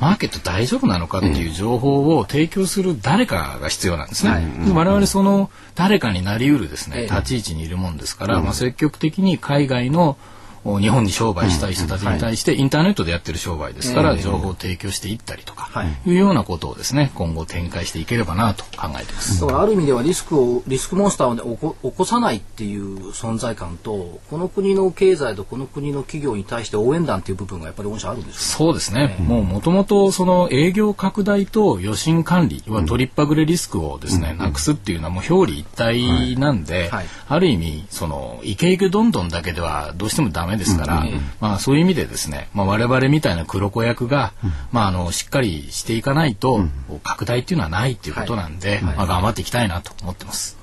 [0.00, 4.46] マーケット大丈夫なのかっていう情報を提供する誰かが必要なんですね。
[4.64, 7.02] で我々その誰かになり得るですね、ええ。
[7.06, 10.16] 立ち位置にいるもんですから、まあ積極的に海外のお
[10.64, 15.70] 日本に商売したい人たちに対してインターネットでやってる商売ですから、情報を提供していったりとか、
[16.06, 19.40] い、うようなことをですね今後展開していければなと考えてます。
[19.40, 29.16] だからある意味ではリスクをリスクモンスターを、ね、起こ起こさないっていう存在感とこの国の経済とこの国の企業に対して応援団っていう部分がやっぱり御社あるんですそうですね。
[29.20, 37.06] もう元々その営業拡大と余震管理は取りっぱぐれリスクをですね、なくすっていうのはもう表裏一体なんで、はい。
[37.28, 41.04] ある意味そのイケイケどんどんだけではどうしてもダメですから、
[41.40, 44.32] まあそういう意味でですね、まあ我々みたいな黒子役が、
[44.72, 46.60] まああのしっかりしていかないと、
[47.02, 50.56] 拡大っていうのはないっていうことなんで、まあ頑張っていきたいなと思ってます。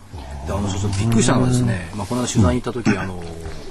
[0.47, 3.23] であの所長びっくりしたのはですね、まあ、この間取材に行った時、あの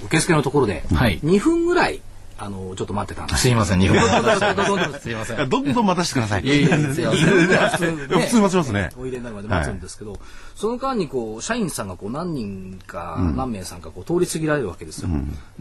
[0.07, 1.19] 受付のところではい。
[1.21, 2.01] 2分ぐらい
[2.37, 3.43] あのちょっと待ってたんです。
[3.43, 5.49] すいません、日本語すすいません。
[5.49, 6.45] どんどん待たせてください。
[6.45, 6.77] いやいやいや
[7.11, 8.91] 2分ぐらい普通,、ね、普通待ちますね。
[8.97, 10.19] お入れになるまで待つんですけど、
[10.57, 15.09] その間にこう社員さんがこう何人か、何名さんかこう通り過ぎられるわけですよ。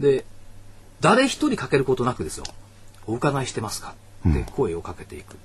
[0.00, 0.24] で
[1.04, 2.44] 誰一人かけることなくですよ
[3.06, 3.94] 「お伺いしてますか?」
[4.28, 5.36] って声をかけていく。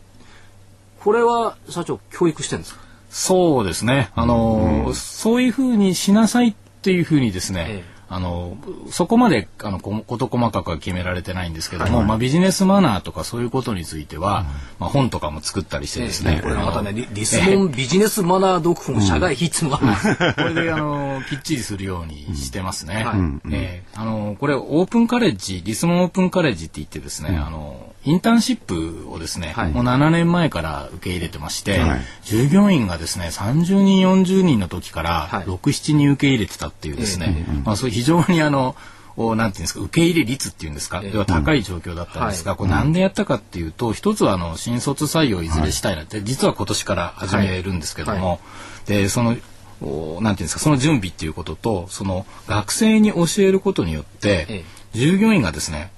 [1.02, 2.82] これは社長教育してるんですか？
[3.10, 4.10] そうですね。
[4.16, 8.58] あの、そういうふうにしなさいっていうふうにですね、ええあの、
[8.90, 14.46] そこまで、あの、こ事細かくは決められてないんですけども、まあ、ビジネスマナーとかそういうことについては、
[14.80, 20.32] まあ、本とかも作ったりしてですね、これまたねリリスモンビジネスマナー読本社外必のがある。
[20.32, 23.04] ん これで、あの、きっちりするようにしてますね。
[23.06, 23.52] はい。
[23.52, 29.72] えーあの、これ、オープンカレッジ、リスモンオープンカレッジって言ってですね、あの、インターンシップをですね、はい。
[29.72, 32.02] もう7年前から受け入れてまして、はい。
[32.24, 35.44] 従業員がですね、30人、40人の時から、はい。
[35.44, 38.76] 6、7人受け入れてたっていうですね、まあ、そういう非常にあの、
[39.18, 41.12] おなんていうんですか受け入れ率っていうんですか、ええ。
[41.12, 48.38] では高い状況だったんですが、はこれなんでやったかっていうと一つはあの新卒採用いずれしたいなって、実は今年から始めるんですけども、は
[48.86, 49.36] でその
[49.82, 54.64] おなんていうんですかその準備っていうこととその学生に教えることによって、ええ。
[54.94, 55.92] 従業員がですね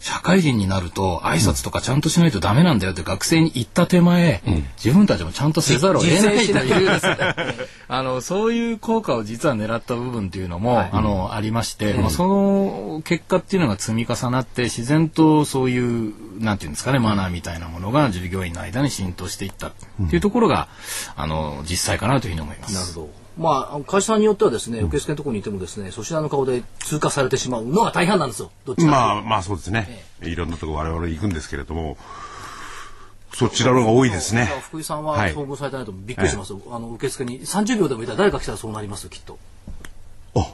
[0.00, 4.42] 社会人になると挨拶とかちゃんとしないとダメなんだよって学生に言った手前、
[4.82, 6.88] 自分たちもちゃんとせざるを得ないという。
[6.88, 7.16] ですね
[7.88, 19.72] あのそういう効果を実は狙った部分っていうのも、あのありまして、まあ、その結果っていうのが積み重なって自然とそういうなんていうんですかねマナーみたいなものが従業員の間に浸透していったっ
[20.10, 20.68] ていうところが、
[21.16, 22.74] あの実際かなというふうに思います。
[22.74, 23.27] なるほど。
[23.38, 28.50] まあ、会社さんによってはですね、受付のところにいてもですね、そちらの顔で通過されてしまうのが大半なんですよ。
[28.66, 30.04] どっちまあまあそうですね。
[30.22, 31.96] いろんなとこ我々行くんですけれども、
[33.32, 34.46] そちらの方が多いですね。
[34.62, 36.60] 福井さんははい遭遇されてないとびっくりしますよ。
[36.70, 39.38] あの、受付に30秒でもいたら誰か来たらそうなりますよ、きっと。
[40.34, 40.46] あ、あ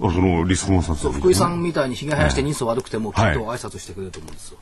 [0.00, 4.58] そのリスクモンさんそう、福井さんみたいにひげ生やして人相悪くても、きっと挨拶してくれると思うんですよ。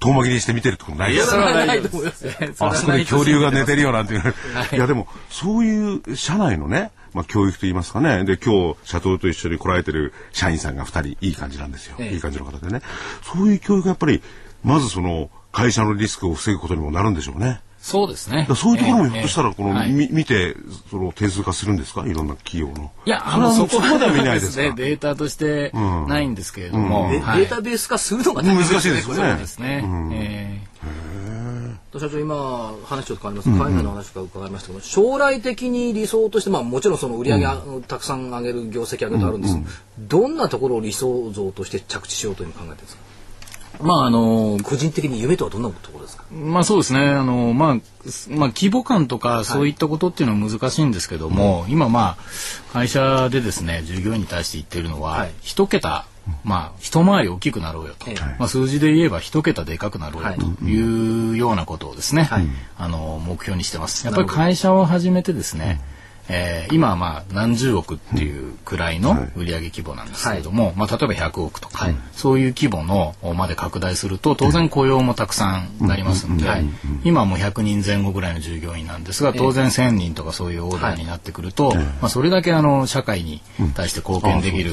[0.00, 2.68] 遠巻きにして見てるってことないですそれは大ない丈夫ですと思いますよ。
[2.68, 4.34] あそこで恐竜が寝てるよなんていう。
[4.72, 8.24] いやでも、そういう社内のね、まあ教育と言いますかね。
[8.24, 11.96] で、今日、社長と一緒に来られてる社員さんが二人、いい感じなんですよ。
[11.98, 12.80] ええいい感じの方でね。
[13.22, 14.22] そういう教育がやっぱり、
[14.62, 17.60] まずその、会社のリスクを防ぐことにもなるんでしょうね。
[17.88, 18.46] そうですね。
[18.54, 19.92] そういうところもひょっとしたら、この、ええはい。
[19.92, 20.54] み見て、
[20.90, 22.06] その、点数化するんですか？
[22.06, 22.90] いろんな企業の。
[23.06, 24.62] いや、あの、そそここまでは見ないですか？
[24.62, 27.40] ですね、データとしてないんですけれども、ではい。
[27.40, 29.02] データベース化するのが難しいですよね。
[29.02, 29.84] これそうですね。
[30.12, 30.60] え
[31.98, 39.56] 社長今話ちょっと変わりますが海外の話から伺いましたけど、将来的に理想としてまあもちろんその売り上げ、あのたくさん上げる業績上げるとあるんです、
[39.98, 43.02] どんなところを理想像として着地しようというふうに考えてるんですか？
[43.02, 43.07] ー
[43.80, 46.24] まあ、あの、個人的に夢とはどんなところですか？
[46.32, 47.00] まあそうですね。
[47.00, 55.32] あの、まあ、すまあ規模感とかそういったことっていうのは難しいんですけども、今まあ、会社でですね、従業員に対して言ってるのは、はい。
[55.42, 56.06] 一桁、
[56.44, 58.10] まあ、一回り大きくなろうよと。
[58.10, 58.20] ええ。
[58.38, 61.32] まあ数字で言えば一桁でかくなろうよとい。
[61.32, 62.46] うようなことをですね、はい。
[62.78, 64.04] あの、目標にしてます。
[64.06, 65.80] やっぱり会社を始めてですね、
[66.28, 76.44] えー今はまあ何十億っていうくらいの売上規模なんですけれども、まあ例えば100億とか、そういう規模のまで拡大すると当然雇用もたくさんなりますんで、
[77.04, 83.40] 今はもう100人前後ぐらいの従業員なんですが当然1000人とかそういうオーダーになってくると、まあそれだけあの社会に
[83.74, 84.72] 対して貢献できる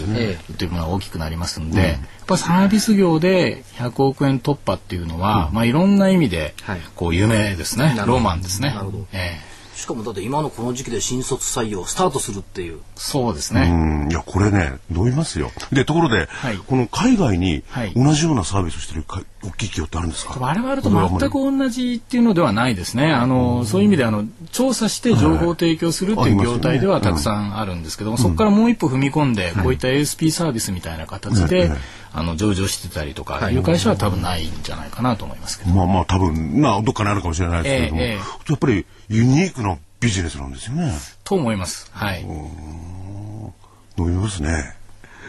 [0.58, 6.82] というものが大きくなりますんで、やっぱサービス業で100億円突破っていうのは、まあいろんな意味ではい。
[6.96, 8.70] こう夢ですね、ロマンですね。
[8.70, 9.08] なるほど。
[9.14, 12.80] ええしかもだって今のこの時期で新卒採用スタートするっていう。
[12.96, 13.70] そうですね。
[13.70, 15.52] うん、いや、これね、伸びますよ。
[15.72, 16.58] で、ところで、はい。
[16.58, 17.94] この海外にはい。
[17.94, 20.38] 同じようなサービスをしてるか大きい企業ってあるんですか？
[20.40, 23.12] 我々と全く同じっていうのではないですね。
[23.12, 31.70] あの、そういう意味であの調査して情報を提供するっていう業態ではたくさんあるんですけども、そこからもう一歩踏み込んで、こういった ASP サービスみたいな形で、
[32.18, 35.72] あの上場してたりとかいう会社は多分ないんじゃないかなと思いますけど。
[35.72, 40.94] まあまあ多分、まあどっかにあるかもしれないですけれども、えええやっぱりユニークなビジネスなんですよね。
[41.26, 41.90] と思います。
[41.92, 42.24] はい。
[42.24, 44.76] 伸びますね。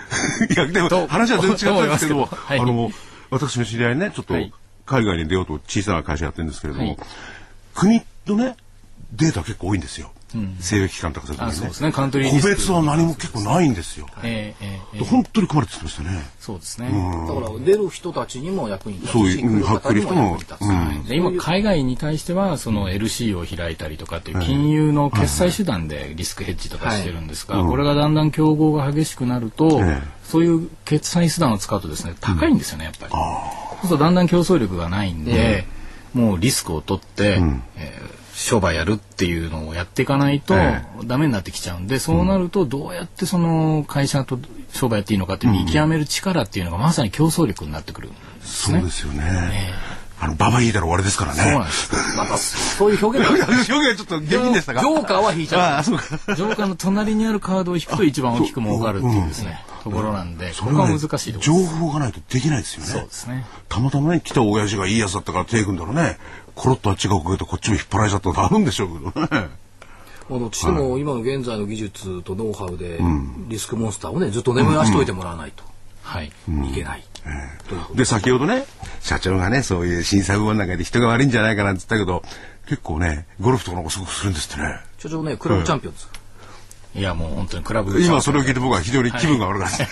[0.54, 2.90] いや、でもと話は全然違ったんですけども、と思いますけどはいあの、
[3.30, 4.52] 私の知り合いね、ちょっとはい
[4.86, 6.98] 海外に出ようと小さな会社やってるんですけれども、はい
[7.74, 8.56] 国のね、
[9.12, 10.12] データ結構多いんですよ。
[10.60, 11.86] 制約機関とかそういうね。
[11.86, 11.92] ね。
[11.92, 14.06] カントリー個別は何も結構ないんですよ。
[14.22, 15.04] ええええええ。
[15.04, 16.26] 本当に困るって言ってましたね。
[16.40, 16.88] そうですね。
[16.88, 20.38] だから出る人たちにも役に立つしそういううん来る方にも
[21.08, 30.16] 今海外に対してはその LC を開いたりとかっていう金融の決済手段でリスクヘッジとかしてるんですが、これがだんだん競合が激しくなると、ええ。
[30.24, 33.12] そういう決済手段を使うとですね高いんですよねやっぱり。
[33.12, 33.18] そ
[33.84, 35.66] うするとだんだん競争力がないんで、
[36.14, 37.40] もうリスクを取って、
[37.76, 44.38] えー商売やるっていうのをやっていかないとえダメになってきちゃうんで、そうなるとどうやってその会社と
[44.74, 48.80] 商売やっていいのかって見極める力っていうのがまさに競争力になってくるんですね。
[48.80, 49.72] そうですよね。
[50.20, 51.42] あの、ババ引いたら終わりですからね。
[51.42, 52.00] そうなんですよ。
[52.16, 54.80] またそういう表現が 表現はちょっと下品でしたが。
[54.82, 55.82] ジョーカーは引いちゃう。
[55.84, 61.36] ジョーカーの隣にあるカードを引くと一番大きく儲かるっていうですね、ところなんで、ここは難しい。
[61.40, 62.86] 情報がないとできないですよね。
[62.86, 63.46] そうですね。
[63.68, 66.18] たまたまね、来た親父がいいやつだったから手組んだらね、
[66.56, 69.28] コロッとあっちがこけてこっちも引っ張られちゃったことあるんでしょうけどね。
[70.28, 72.98] あのしても今の現在の技術とノウハウで
[73.46, 75.62] リスクモンスターをねずっと眠らしておいてもらわないと
[76.06, 76.26] はい。
[76.26, 77.04] いけない。
[77.68, 78.64] ということで、先ほどね、
[79.00, 82.22] 社長がね、そういう審査部門なんかで人が悪いんじゃないかなんて言ったけど、
[82.68, 84.78] 結構ね、ゴルフとかの方がすごくするんですってね。
[84.98, 86.08] 社長ねクラブチャンピオンです。
[86.96, 89.84] いや、もう本当にクラブ今それを聞いて僕は非常に気分が悪かった。
[89.84, 89.86] い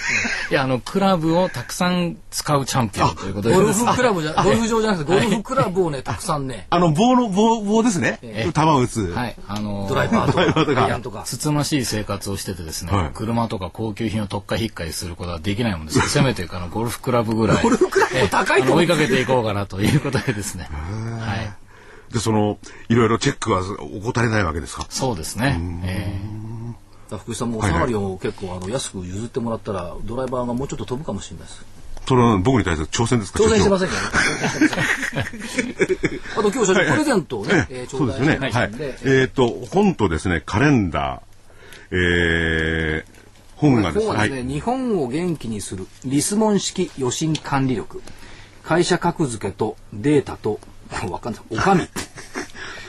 [0.50, 3.54] や、あの、クラブをたくさん使うチャンピオンということで。
[3.54, 8.18] ゴルフクラブじゃゴルフ場じゃなくてゴルフクラブをねたくさんねあの、棒の、棒、棒ですね。
[8.22, 9.12] え球を打つ。
[9.12, 9.36] はい。
[9.46, 11.22] あの、ドライバーとドライバーとか。
[11.24, 21.52] つつましい生活をしててですね、はい車とか高級品を特化引っかいすることはできないもんですせめてあのゴルフクラブぐらいゴルフクラブも高いと追いかけていこうかなということでですねはい
[22.12, 23.62] で、その、いろいろチェックは
[24.02, 24.86] 怠れないわけですか？
[24.88, 26.20] そうですね、え
[27.18, 31.64] 福井さんもお下がりを結構あの安く譲ってもらったらドライバーがもうちょっと飛ぶかもしれないです。
[32.07, 33.42] それは僕に対する挑戦ですか？
[33.42, 36.18] 挑戦してませせんけどね。
[36.37, 38.38] あと今日社長プレゼントをね、えー頂そうですね。
[38.40, 39.20] 戴してまはいすんで。。
[39.20, 43.12] えっと、本とですね、カレンダー、えー、
[43.57, 44.55] 本がですね、は本はですね、い。
[44.55, 48.03] 日本を元気にするリスモン式予診管理力
[48.64, 50.61] 会社格付けとデータと
[51.11, 51.88] わかんないおかみ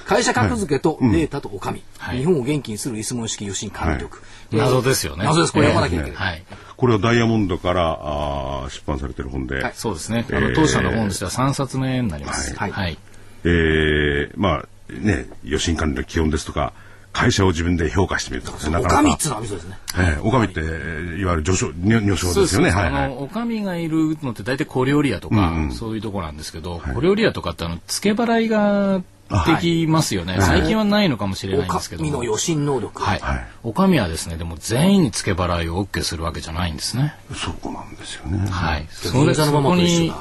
[0.06, 2.20] 会社格付けとデータとお上、はい。
[2.20, 5.26] 日本を元気にするリスモン式余震管理局、えー謎ですよね。
[5.26, 5.54] 謎です。
[5.54, 6.44] これ読まなきゃいけない、はい。
[6.78, 9.74] これはダイヤモンドからあー出版されてる本で、はい。
[9.76, 10.26] そうですね。
[10.32, 12.56] あの当社の本としては3冊目になります。
[12.56, 12.72] はい。
[12.72, 12.98] はい。
[13.44, 16.74] えーまあね余震管理の基本ですとか
[17.12, 19.10] 会社を自分で評価してみるとかねなおかなか。
[19.10, 19.78] 上っつうのはですね。
[19.96, 22.70] えー、おかみって、えーいわゆる序章、女女章ですよね。
[22.70, 23.04] はい、はい。
[23.06, 30.38] あの、おかみがいるのって大体小料理屋とか、そういうところなんですけど、小料理屋とかってあの、付け払いができますよね。
[30.40, 32.10] 最近はないのかもしれおないんですけども。
[32.10, 33.22] 上の余震能力、はい。
[33.64, 37.16] おかみはですね、でも全員に付け払いを OK するわけじゃないんですね。
[37.34, 38.48] そこなんですよね。
[38.50, 38.88] はい。
[39.12, 40.14] 銀座のままと一緒に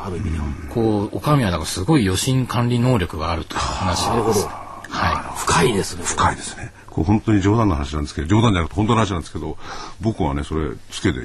[0.71, 6.73] こう、おかみはだからすごい余震管理能力があるという話なるほどは深いですね深いですね。
[6.95, 9.59] これ本当に冗談の話なんですけど、冗談じゃなくて本当の話なんですけど、
[10.01, 11.19] 僕はね、それ、つけて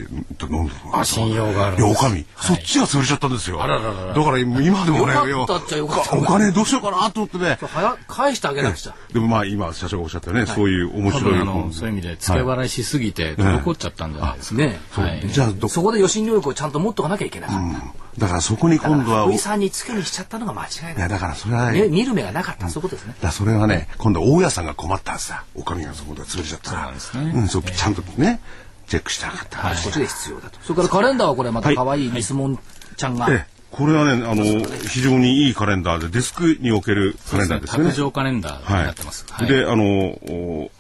[0.50, 3.62] 飲んであ信用があるんいや、おかみ、そっちが潰れちゃったんですよ。
[3.62, 4.14] あらららら。
[4.16, 5.80] だから今でもね、よかったっ
[6.14, 7.60] お金どうしようかなと思ってね。
[7.62, 8.96] 早返してあげなくちゃ。
[9.14, 11.72] でもまあ今、社長がおっしゃったね、そういう面白い。
[11.72, 14.62] そういう意味で付け払いしすぎて滞っちゃったんじゃないですか。
[14.62, 14.80] ね。
[14.90, 15.30] はい。
[15.30, 25.46] じゃあ、どそこで余震能力をちゃんと持っとかなきゃいけなかった、だからそこに今度は、福井いさんに付けにしちゃったのが間違いないや、だからそれはね、ね、見る目がなかった、そういうことですねだからそれはね、今度は大家さんが困ったはずだ。
[25.56, 26.78] おかみがそこで潰れちゃったら。
[26.78, 28.42] そうなんですねうん、そう、ちゃんとね、
[28.88, 29.60] チェックしてなかった。
[29.60, 32.60] こっちで必要だとそれからカレンダーはこれまた可愛いリスモン
[32.98, 37.96] ちゃんが、ええ、これはね、あの、非常にいいカレンダーで、デスクにおけるカレンダーですよね卓。
[37.96, 39.26] 上カレンダーになってます。
[39.30, 39.48] はい。
[39.48, 40.72] で、あの、お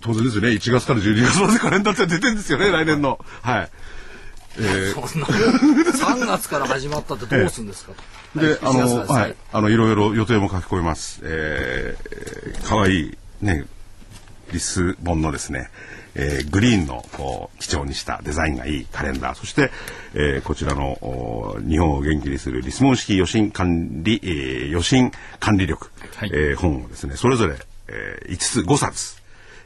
[0.00, 3.18] 当然ですよね、1月から12月までカレンダーって出てるんですよね、来年の。
[3.42, 3.70] はい。
[4.54, 7.92] そんな3月から始まったってどうするんですか？
[8.34, 11.20] と、 で、あ1月の、はい、あの、いろいろ予定も書き込みます。
[11.24, 13.64] えー、かわいい、ね、
[14.52, 15.68] リスボンのですね、
[16.16, 19.72] えーグリーンのこう基調にしたデザインがいいカレンダー、そして、
[20.14, 26.30] えーこちらのお日本を元気にするリスモン式余震管理、えー余震管理力、はい。
[26.32, 27.56] えー本をですね、それぞれ、
[27.88, 29.16] えー5つ、5冊、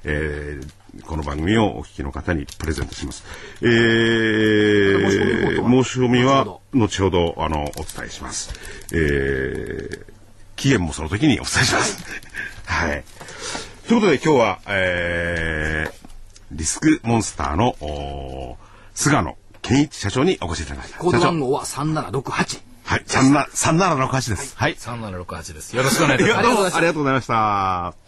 [0.04, 0.66] えー
[1.06, 3.24] この番組をお聞きの方にプレゼントします。
[3.62, 8.52] えー、申し込みは後ほどあのお伝えします。
[8.92, 10.04] えー、
[10.56, 12.04] 期限もその時にお伝えします。
[12.66, 13.04] はい。
[13.86, 15.92] ということで今日は、えー、
[16.52, 18.56] リスクモンスターのおー
[18.94, 20.98] 菅野健一社長にお越しいただきました。
[20.98, 23.44] コード社長番号は3768はい、37
[24.08, 24.56] 3768です。
[24.56, 24.74] はい。
[24.74, 25.76] 3768です。
[25.76, 26.74] よろしくお願いします。
[26.76, 28.07] ありがとうございました。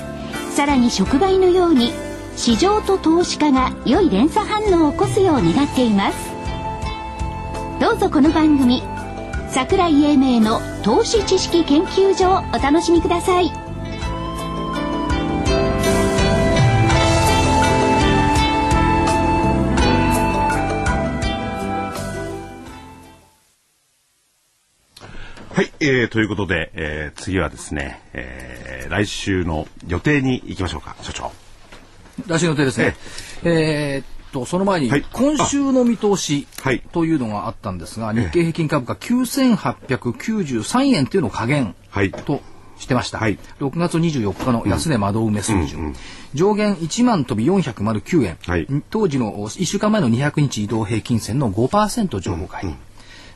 [0.51, 1.91] さらに触媒のように
[2.35, 6.31] 市場と投資家が良い連鎖反応を起こすよう願っています。
[7.79, 8.83] どうぞこの番組
[9.49, 13.60] 桜井英明の投資知識研究所をお楽しみください。
[25.83, 31.31] えー、ということで、えー、次はですね、えー、来週の予定に行きましょうか、所長。
[32.27, 32.95] 来週の予定ですね。
[33.43, 42.41] えーっと、その前に、はい今週の見通しはいというのがあったんですが、日経平均株価9893円というのを下限はいと
[42.77, 43.17] してました。
[43.17, 45.95] はい6月24日の安値窓埋め水準。
[46.35, 48.37] 上限1万飛び409円。
[48.45, 52.67] はい当時の1週間前の200日移動平均線の5%情報外。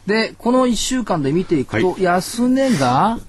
[0.06, 3.20] で、この1週間で見ていくと、は安値が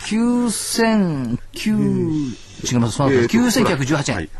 [0.00, 4.16] 9009、違います、その後えーと9918円。
[4.16, 4.30] はい。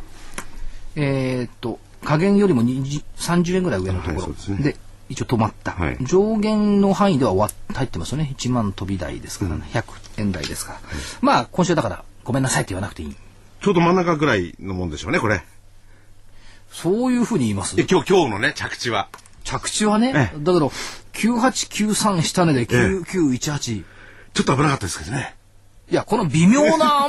[0.96, 4.58] えーっと、加減よりも20 30円ぐらい上のところ、はいですね。
[4.58, 4.76] で
[5.08, 5.96] 一応止まった、はい。
[6.02, 8.34] 上限の範囲では終入ってますよね。
[8.36, 10.80] 1万飛び台ですからね、100円台ですから、
[11.22, 13.16] まあ今週だからごめんなさいって言わなくていい。
[13.62, 15.42] ちょうど真ん中ぐらいのもんでしょうね、これ。
[16.70, 17.80] そういうふうに言います。
[17.80, 19.08] え、今日、今日のね、着地は。
[19.48, 20.70] 着地はね、えだけど、
[21.14, 23.84] 9893下値で9918。
[24.34, 25.34] ちょっと危なかったですけどね。
[25.90, 27.08] いや、この微妙な、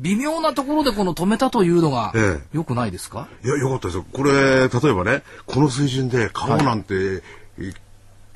[0.00, 3.28] 微妙なところでこの止めたというのがえ、良くないですか？
[3.44, 4.06] いや、よかったですよ。
[4.14, 7.22] これ、例えばね、この水準で買おうなんて、え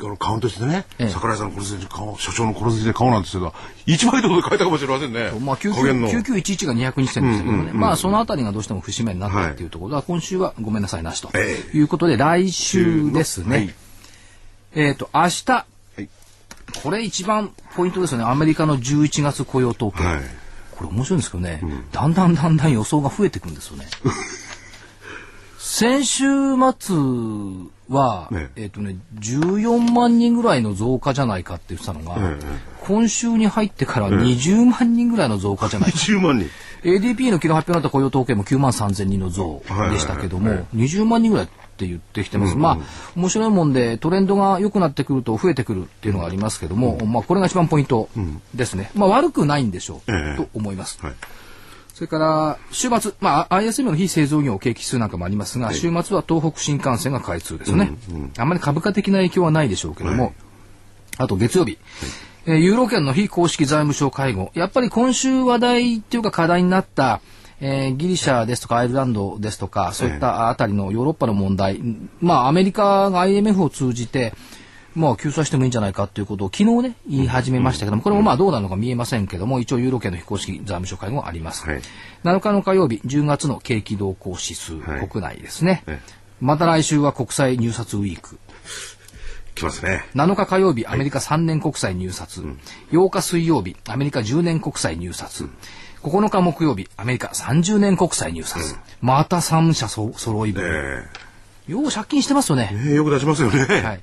[0.01, 1.09] あのカウントしてね、ええ。
[1.09, 5.33] 桜井さんのこの水準で買おう、所長のこの水準で買おうなんて言ってたら、1倍とかで買えたかもしれませんね。
[5.41, 6.09] まあ、加減の。
[6.09, 9.97] 9911が200日線でしたけどね、まあ、そのあたりがどうしても節目になったはいっていうところ。
[10.01, 11.31] で、今週はごめんなさいなしと。
[11.35, 13.57] えいうことで、来週ですね。
[13.57, 13.75] はい。
[14.75, 15.65] えっ、と、明日、は
[15.99, 16.09] い。
[16.81, 18.25] これ一番ポイントですよね。
[18.25, 20.05] アメリカの11月雇用統計。
[20.05, 20.21] はい。
[20.79, 23.87] これ面白いんですけどね、だんだんだんだん予想が増えていくんですよね。
[25.59, 26.25] 先週
[26.79, 26.97] 末
[27.89, 32.39] は、ねえっ、とね、14万人ぐらいの増加じゃないかって言ってたのが、え
[32.83, 35.99] 今週に入ってから20万人ぐらいの増加じゃないか。
[35.99, 36.49] 10万人。
[36.83, 42.57] ADP の昨日発表になった雇用統計も9万3千人の増でしたけども、20万人ぐらいって言ってきてます。
[42.57, 42.79] まあ、
[43.17, 48.09] 面白いもんで、トレンドが良くなってくると増えてくるっていうのがありますけども、まあ、これが一番ポイント
[48.55, 48.91] ですね。
[48.95, 50.99] まあ、悪くないんでしょう、ええと思います。
[51.03, 51.15] はい。
[51.99, 57.91] それから、週末、まあ、ISM の非製造業景気指数なんかもありますが、週末は東北新幹線が開通ですよね。
[58.37, 60.33] あんまり株価的な影響はないでしょうけども、はい
[61.17, 61.77] あと月曜日、
[62.47, 64.53] えーユーロ圏の非公式財務省会合。
[64.55, 67.21] やっぱり今週話題っていうか課題になった、
[67.61, 71.81] えーギリシャですとかアイルランドですとか、そういったあたりのヨーロッパの問題。
[72.21, 74.35] まあ、アメリカが IMF を通じて、
[74.95, 81.67] まあ、救済してもいいんじゃないかということを昨日ね、言い始めましたけども、これもまあどうなのか見えませんけども、一応ユーロ圏の非公式財務省会合あります。
[81.69, 81.83] はい
[82.25, 86.01] 7日の火曜日、10月の景気動向指数、はい国内ですねえ。
[86.41, 88.39] また来週は国際入札ウィーク。
[89.55, 90.05] 来ますね。
[90.15, 92.43] 7日火曜日、アメリカ3年国債入札。
[92.91, 95.49] 8日水曜日、アメリカ10年国債入札。
[96.03, 98.77] 9日木曜日、アメリカ30年国債入札。
[99.01, 100.65] また3社そ揃い分。
[100.65, 101.29] え
[101.71, 102.71] よう借金してますよね。
[102.73, 103.59] えええよく出しますよね。
[103.59, 104.01] はい。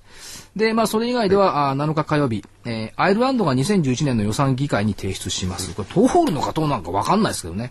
[0.55, 5.73] で、まあ、それ以外では、あ7日火曜日、えーアイルランドが2011年の予算議会に提出します。
[5.75, 7.69] これ、通るのかどうなのか分かんないですけどね。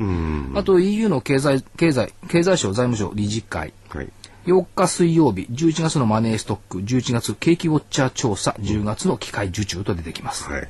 [0.54, 3.72] あと、EU の経済、経済、経済省財務省理事会。
[3.88, 4.08] はい。
[4.46, 10.50] 8日水曜日、11月のマネーストック、11月景気ウォッチャー調査、10月の機械受注と出てきます。
[10.50, 10.68] はい。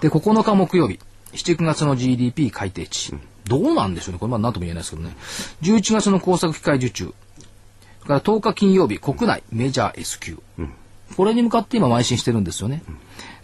[0.00, 0.98] で、9日木曜日、
[1.32, 3.14] 7、9月の GDP 改定値。
[3.44, 4.18] どうなんでしょうね。
[4.18, 5.16] これまあ何とも言えないですけどね。
[5.62, 7.14] 11月の工作機械受注。
[8.06, 10.38] から10日金曜日、国内メジャー S q
[11.16, 12.82] これに向かって今邁進してるんですよね。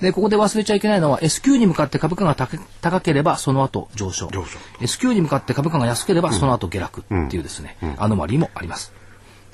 [0.00, 4.28] で、ここで忘れちゃいけないのは S q に向かって株価が高高ければその後上昇。
[4.32, 8.92] 上昇 S q に向かって株価が安ければその後下落っていうですね、アノマリーもあります。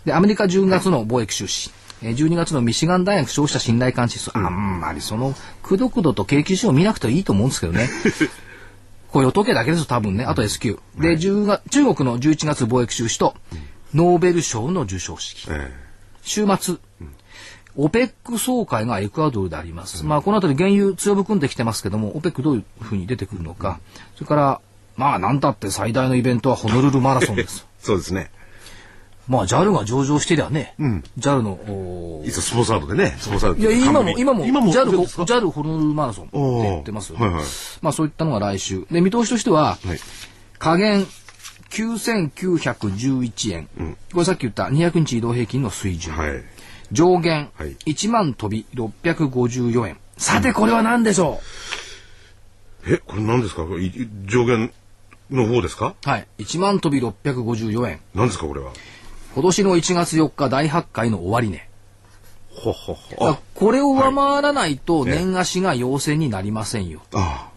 [0.04, 1.70] で、アメリカ10月の貿易収支。
[2.02, 5.34] えー12月のミシガン大学消費者信頼感指数、あんまりその、
[5.64, 7.88] くどくどと景気指標見なくていいと思うんですけどね。
[9.10, 10.24] 雇用統計だけですよ、多分ね。
[10.24, 13.34] あと S q で、10月中国の11月貿易収支と、
[13.94, 15.48] ノーベル賞の授賞式。
[15.50, 15.72] え
[16.22, 16.76] 週末、
[17.80, 20.04] オペック総会がエクアドルであります。
[20.04, 23.78] まあ、この辺り原油強含んできてますけども、オペックどういうふうに出てくるのか。
[24.16, 24.60] それから、
[24.96, 27.66] まあ、なんだって最大のイベントはホノルルマラソンです。
[27.66, 28.32] え そうですね。
[29.28, 30.74] まあ、JAL が上場してりゃね、
[31.18, 34.90] JAL の、おいつスポンサードでね、スポンサードいや、今も、冠今も、今も JAL
[35.24, 37.44] JAL ホノルルマラソンって言ってますはいはい
[37.82, 38.86] まあ、そういったのが来週。
[38.90, 40.00] で、見通しとしては、はい。
[40.58, 41.06] 下限
[41.70, 43.68] 9911円。
[44.12, 46.14] これさっき言った200日移動平均の水準。
[46.14, 46.42] はい。
[46.92, 49.98] 上限はい1万飛び654円。
[50.16, 51.40] さて、これは何でしょ
[52.86, 53.62] え、これ何ですか？
[54.26, 54.72] 上限
[55.30, 55.94] の方ですか？
[56.04, 56.26] うはい。
[56.38, 58.00] 1万飛び654円。
[58.14, 58.72] 何ですかこれは？
[59.34, 61.68] 今年の1月4日大発会の終値。
[62.50, 63.36] ほほほ。
[63.54, 67.02] これを上回らないとはい年足が陽線になりませんよ。
[67.14, 67.50] あ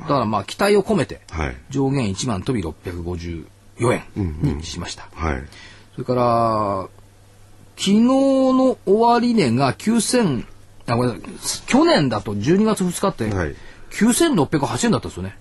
[0.00, 1.56] だからまあ期待を込めてはい。
[1.70, 3.46] 上限1万飛び654
[3.92, 5.08] 円にしました。
[5.14, 5.44] はい。
[5.94, 6.88] それから、
[7.76, 10.46] 昨日の終値が9000、
[10.86, 11.66] あ、ごめんなさい。
[11.66, 13.54] 去年だと12月2日ってはい
[13.90, 15.36] 9608円だったんですよね。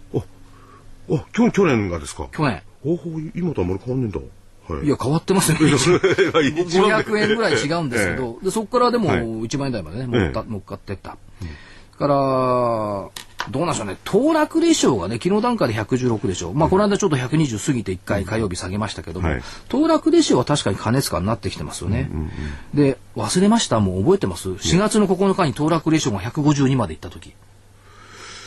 [1.10, 2.28] お、去去年がですか？
[2.32, 2.62] 去年。
[2.86, 4.76] おほ今とあんまり変わんねえんだ。
[4.76, 4.86] はい。
[4.86, 5.72] いや、変わってますよ ね。
[5.74, 11.18] 一番500円ぐらい違うんですけど、でそこからでもはい1万円台までね、乗っかえ乗っかってった。
[11.98, 13.10] それから、
[13.52, 16.54] どうなんでしょうね、騰落レシオがね、昨日段階で116でしょ。
[16.54, 22.10] まあ、この間ちょっと120過ぎて1回火曜日下げましたけども、はい騰落レシオは確かに過熱感になってきてますよね。
[22.74, 27.34] で、忘れましたもう覚えてます ?4 月の9日に騰落レシオが152までいった時。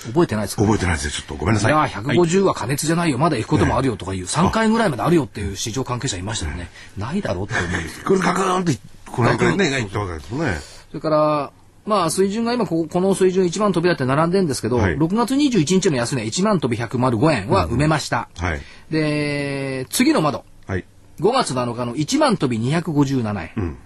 [0.07, 0.63] 覚えてないですか？
[0.63, 1.11] 覚えてないですよ。
[1.11, 1.73] ちょっとごめんなさい。
[1.73, 6.71] いや、はい150は過熱じゃないよ、まだ行くこともあるよとかいう、3回ぐらいまであるよっていう市場関係者いましたよね。
[6.97, 8.05] ないだろうって思うんですよ。
[8.07, 10.55] これガクーンって、この辺からね、いったわけですね。
[10.91, 11.53] それから、
[11.87, 18.29] まあ水準が今ここの水準1万飛びだって並んでるんですけど、はい6月21日の安値1万飛び105円は埋めました。
[18.37, 18.61] はい。
[18.91, 20.45] で、次の窓。
[20.67, 20.85] はい。
[21.21, 23.79] 5月7日の1万飛び257円。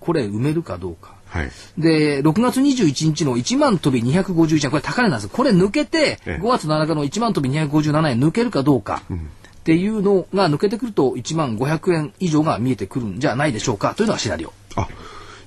[0.00, 1.14] これ埋めるかどうか。
[1.26, 1.50] はい。
[1.78, 5.28] で、6月21日の1万飛び251円、これ高値なんです。
[5.28, 9.02] これ抜けて、ええ5月7日の1万飛び257円抜けるかどうか。
[9.10, 14.52] っていうのが抜けてくると1万500円以上が見えてくるんじゃないでしょうかというのがシナリオ。
[14.76, 14.88] あ、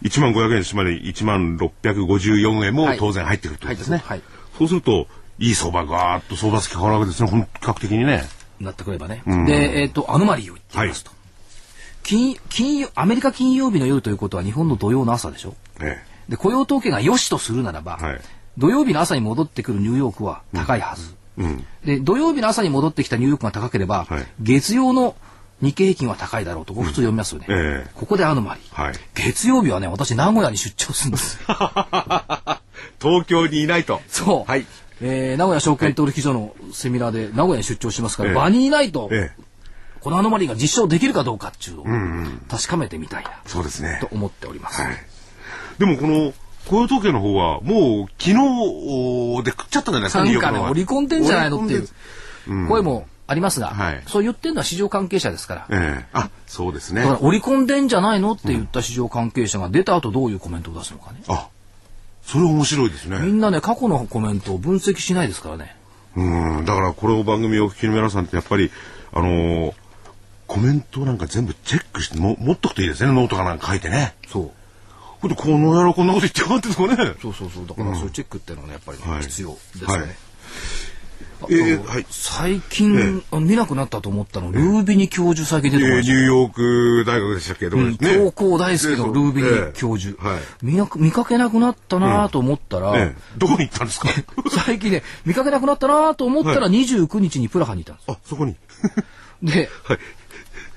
[0.03, 3.97] 1万500円しまで1万654円もはい当然入ってくるということですね。
[4.05, 4.21] はい。
[4.57, 5.07] そうすると、
[5.39, 8.23] いい相場がーっと相場付き変わるわけですね、本格的にね。
[8.59, 9.21] なってくればね。
[9.45, 11.11] で、えっ、と、アノマリーを言ってみますと。
[12.03, 15.53] 金、金曜、アメリカ金曜日の夜ということは日本の土曜の朝でしょ？
[15.81, 18.21] えで、雇用統計が良しとするならば、はい
[18.57, 21.13] 土曜日の朝に戻ってくるニューヨークは高いはず。
[21.37, 21.43] え。
[21.43, 21.65] うん。
[21.85, 25.15] で、土曜日の朝に戻ってきたニューヨークが高ければ、はい月曜の
[25.61, 27.47] 日経平均は高いだろうと、こう普通読みますよね。
[27.49, 28.81] ええここでアノマリー。
[28.83, 28.93] はい。
[29.15, 31.39] 月曜日はね、私名古屋に出張するんです。
[33.01, 34.01] 東京にいないと。
[34.07, 34.51] そう。
[34.51, 34.65] はい。
[35.01, 39.43] えー名古屋証券取引所のセミナーで名古屋に出張しますから、ええ場にいないと、ええ。
[39.99, 41.85] このアノマリーが実証できるかどうかっていうのを
[42.49, 44.07] 確かめてみたいな、そうですねと。
[44.11, 44.81] 思っております。
[44.81, 44.95] はい。
[45.79, 46.33] でもこの、
[46.67, 51.87] 雇用統計の方は、もう、昨日で食っちゃったんじゃないですか、なんかね、織り込んでんじゃないのっていう
[52.67, 57.07] 声もありますが、はいそう言ってるのは市場関係者ですから、ええあ、そうですねだ。
[57.07, 61.21] から織り込んでんじゃないのって言った市場関係者が出た後どういうコメントを出すのかね。
[61.27, 61.47] あ、
[62.23, 63.19] それ面白いですね。
[63.19, 65.75] みんなね、過去のコメントを分析しないですからね。
[66.15, 68.71] うん、だからこれを番組をお聞きの皆さんってやっぱり、
[69.13, 69.73] あのー
[70.47, 74.15] コメントなんか全部チェックしても持っとくといいですね、ノートかなんか書いてね。
[74.27, 74.51] そう。
[75.19, 77.15] この野郎こんなこと言ってやがってんですかね。
[77.21, 77.67] そうそうそう。
[77.67, 79.93] だからそういうチェックっていうのがね、やっぱりね、はい必要ですよね。
[79.93, 80.13] はいあ
[81.49, 90.39] えーとはい最近、あ見なくなったと思ったの、ルービニ教授最近出てましたニューヨーク大学でしたっけど、うんね恐慌大好きのルービニええ教授、はい。
[90.61, 94.09] 見なく見かけなくなったなと思ったら、ええどこに行ったんですか？
[94.65, 98.05] 最近ね見かけなくなったなと思ったらは29日にプラハにいたんです。
[98.11, 98.55] あ、そこに。
[99.43, 99.99] で、はい。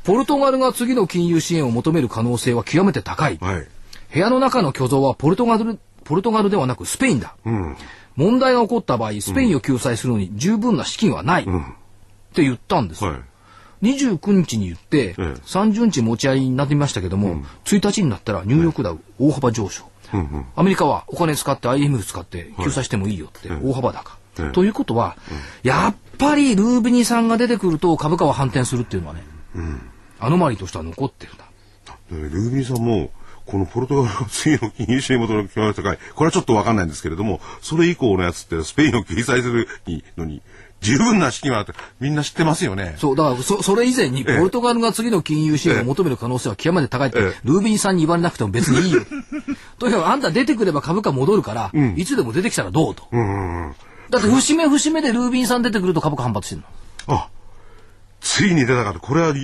[0.05, 3.39] ポルトガルが次の金融支援を求める可能性は極めて高い。
[3.41, 3.67] はい。
[4.13, 7.35] 部屋の中の巨像はポルトガルポルトガルではなくスペインだ。
[7.45, 7.77] うん。
[8.21, 11.47] 問題が起こった場合スペインを救済するのに十分な資金はない、っ
[12.35, 13.03] て言ったんです。
[13.03, 13.12] よ。
[13.12, 13.21] はい。
[13.83, 15.23] 29日に言って、ええ。
[15.47, 19.85] 30日持ち合いになりましたけども、1日になったらニューヨークダウ大幅上昇、
[20.55, 24.53] アメリカはお金使って IMF 使って救済してもいいよって大幅高、ええ。
[24.53, 25.16] ということは、
[25.62, 29.23] やっぱりルービニさんが出てくると株価は反転するっていうのはね、
[30.18, 31.45] アノマリーとしては残ってるんだ。
[32.11, 33.11] でルービーさんも、
[33.51, 35.98] このポルトガルの次の金融支援元の極めて高い。
[36.14, 39.66] これはちょっとわかんないんですけれども、それ以降のやつってスペインを救済する
[40.16, 40.40] のに、
[40.80, 42.94] 十分な資金はあって、みんな知ってますよね。
[42.96, 49.03] そうだからそそれ以前にポええルトガルが次の金融支援を求める可能性は極めて高いって、ええルービニさんに言われなくても別にいいよ
[49.80, 53.09] とにかくあんた出てくれば株価戻るから、いつでも出てきたらどうと、
[54.11, 56.62] だって節目節目でルービンさん出てくると株価反発してる
[57.09, 57.28] のあ、
[58.20, 59.01] ついに出たかと。
[59.01, 59.34] これは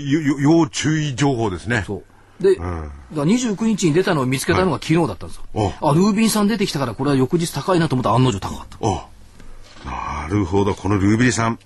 [0.40, 1.82] 要注意情報ですね。
[1.84, 2.04] そう
[2.40, 5.72] で、だから29日に出たのを見つけたのが昨日だったんですよ。
[5.80, 8.78] あ、ルービンさん出てきたからこれは翌日高いなと思ったら案の定高かった。
[9.84, 10.74] あ、なるほど。
[10.74, 11.58] このルービリさん。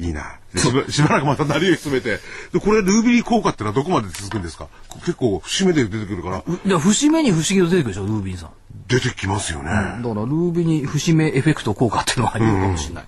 [0.00, 0.38] いいな。
[0.56, 2.18] しばしばらくまた成りを進めて。
[2.52, 4.66] で、これルービリ効果ってのはどこまで続くんですか？
[5.00, 8.50] 結構節目で出てくるから、で節目に不思議と出てくるでしょ、ルービンさん。
[8.88, 9.70] 出てきますよね。
[9.70, 13.04] だからルービンに節目エフェクト効果っていうのはあるのかもしれない。
[13.04, 13.06] へ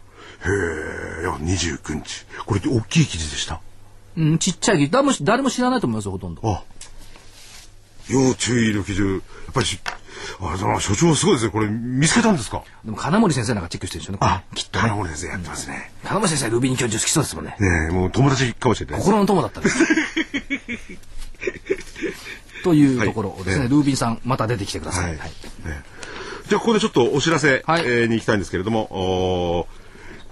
[0.49, 2.25] え、いや、29日。
[2.47, 3.61] これって大きい記事でした？
[4.17, 6.41] うん、ちっちゃい誰も誰も知らないと思いますよ、ほとんど。
[6.49, 6.63] あ、
[8.09, 9.03] 要注意の記事。
[9.03, 9.21] やっ
[9.53, 9.79] ぱりし、
[10.41, 11.51] あ、その所長すごいですね。
[11.53, 12.63] これ見つけたんですか？
[12.85, 14.45] でも金森先生なんかチェックしてるんでしょうねこれね。
[14.55, 14.83] きっとね。
[14.89, 15.91] 金森先生やってますね。
[16.05, 17.57] 金森先生、ルービン教授好きそうですもんね。
[17.59, 19.01] ねえ、もう友達かもしれない。
[19.01, 19.85] 心の友だったんです。
[22.65, 25.05] というところですね、はいルービンさん、また出てきてください。
[25.05, 25.29] はいはい
[25.69, 25.83] ね
[26.49, 29.67] じゃあここでちょっとお知らせ、はいえーに行きたいんですけれども、おー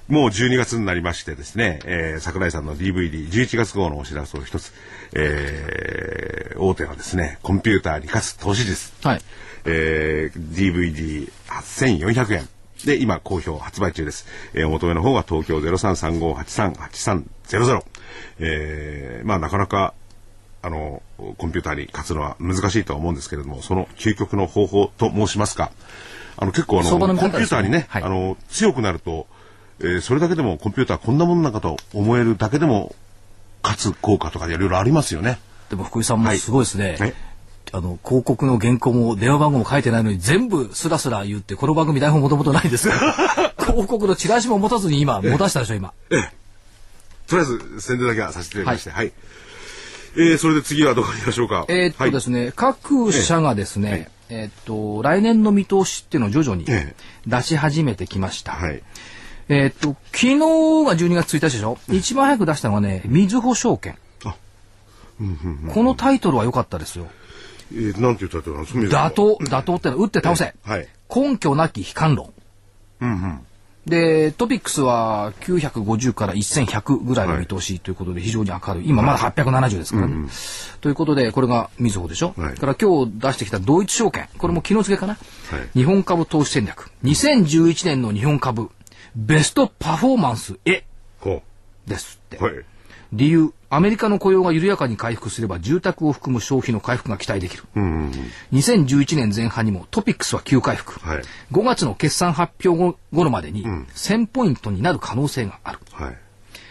[0.08, 4.72] もう12月になりましてですね、えー桜井さんの DVD、11月号のお知らせを一つ、
[5.14, 9.20] えー大手のですね、コンピューターに勝つ投資術、はい。
[9.64, 12.48] えー DVD8400 円。
[12.84, 14.26] で今好評発売中です。
[14.52, 17.82] えーお求めの方は東京0335838300。
[18.40, 19.94] えーまあなかなか
[20.62, 21.02] あの、
[21.38, 25.70] コンピューターに勝つのは難しいとは思うんですけれども、その究極の方法と申しますか、
[26.38, 28.02] あの、結構あの、コンピューターにね、はい。
[28.02, 29.26] あの、強くなると、
[29.80, 32.94] えーそれだけでもコンピューターこんなもんなんかと思えるだけでも、
[33.62, 35.38] 勝つ効果とかいろいろありますよね。
[35.70, 36.96] でも福井さんもすごいですね。
[36.98, 37.14] はい
[37.72, 45.92] あの広告の原稿も電話番号も書いてないのに全部スラスラ言ってこの番組台本もともとないですから 広告のチラシも持たずに今持たしたでしょ今
[47.26, 49.12] とりあえず宣伝だけはさせていただきまして、はい。
[50.16, 51.64] えーそれで次はどこに行きましょうか？
[51.68, 58.52] えーっとですね、各社がですね、えっと、来年の見通しっていうのを徐々にええ出し始めてきました。
[58.52, 58.82] はい。
[59.48, 60.44] えっと、昨日が
[60.96, 63.96] 12月1日でしょ、一番早く出したのがね、みずほ証券。
[65.72, 67.06] このタイトルは良かったですよ。
[67.72, 68.80] えー、なんて言ったってなんですか？
[68.88, 70.54] 打倒、打倒ってのは打って倒せ。
[70.64, 70.88] はい。
[71.14, 72.32] 根拠なき悲観論。
[73.00, 73.40] うんうん。
[73.86, 78.88] で、トピックスは950から1100ぐらいの見通しということで非常に明るい。
[78.88, 80.26] 今まだ870ですからね。
[80.80, 82.34] ということで、これがみずほでしょ？
[82.36, 84.26] はいだから今日出してきたドイツ証券。
[84.38, 85.14] これも昨日付けかな？
[85.14, 85.18] は
[85.58, 86.90] い日本株投資戦略。
[87.04, 88.70] 2011年の日本株、
[89.16, 90.84] ベストパフォーマンスへ
[91.20, 91.42] ほ
[91.86, 92.36] ですって。
[92.38, 92.42] う。
[92.42, 92.64] はい。
[93.12, 97.64] 理由、アメリカの雇用が緩やかに回復すれば住宅を含む消費の回復が期待できる。
[97.76, 98.10] うんうんうん。
[98.52, 100.98] 2011年前半にもトピックスは急回復。
[101.00, 105.78] はい5月の決算発表後頃までに1000ポイントになる可能性がある。
[105.92, 106.18] はい。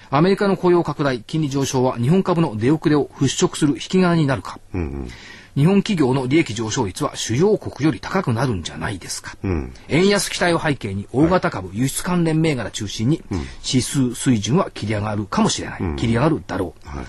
[0.10, 4.60] アメリカの雇用拡大、金利上昇は日本株の出遅れを払拭する引き金になるか。
[4.74, 5.10] うんうん。
[5.56, 9.38] 日本企業の利益上昇率は主要国より高くなるんじゃないですか。
[9.44, 9.74] うん。
[9.88, 13.22] 円安期待を背景に大型株、輸出関連銘柄中心に
[13.64, 15.96] 指数水準は切り上がるかもしれない。
[15.96, 16.88] 切り上がるだろう。
[16.88, 17.06] はい。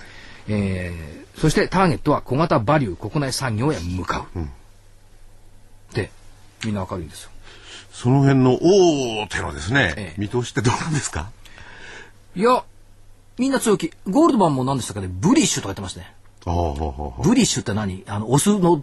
[0.49, 5.93] えーそしてターゲットは小型バリュー国内産業へ向かう。
[5.93, 6.09] で、
[6.63, 7.29] みんなわかるんですよ。
[7.91, 11.29] その辺の大手のですね、ええ見通しってどうなんですか？
[12.37, 12.63] いや、
[13.37, 13.91] みんな強気。
[14.07, 16.14] ゴールドマンも何でしたかね、ブリッシュとか言ってますね。
[16.45, 18.03] ブリッシュって何？
[18.07, 18.81] あの、オスの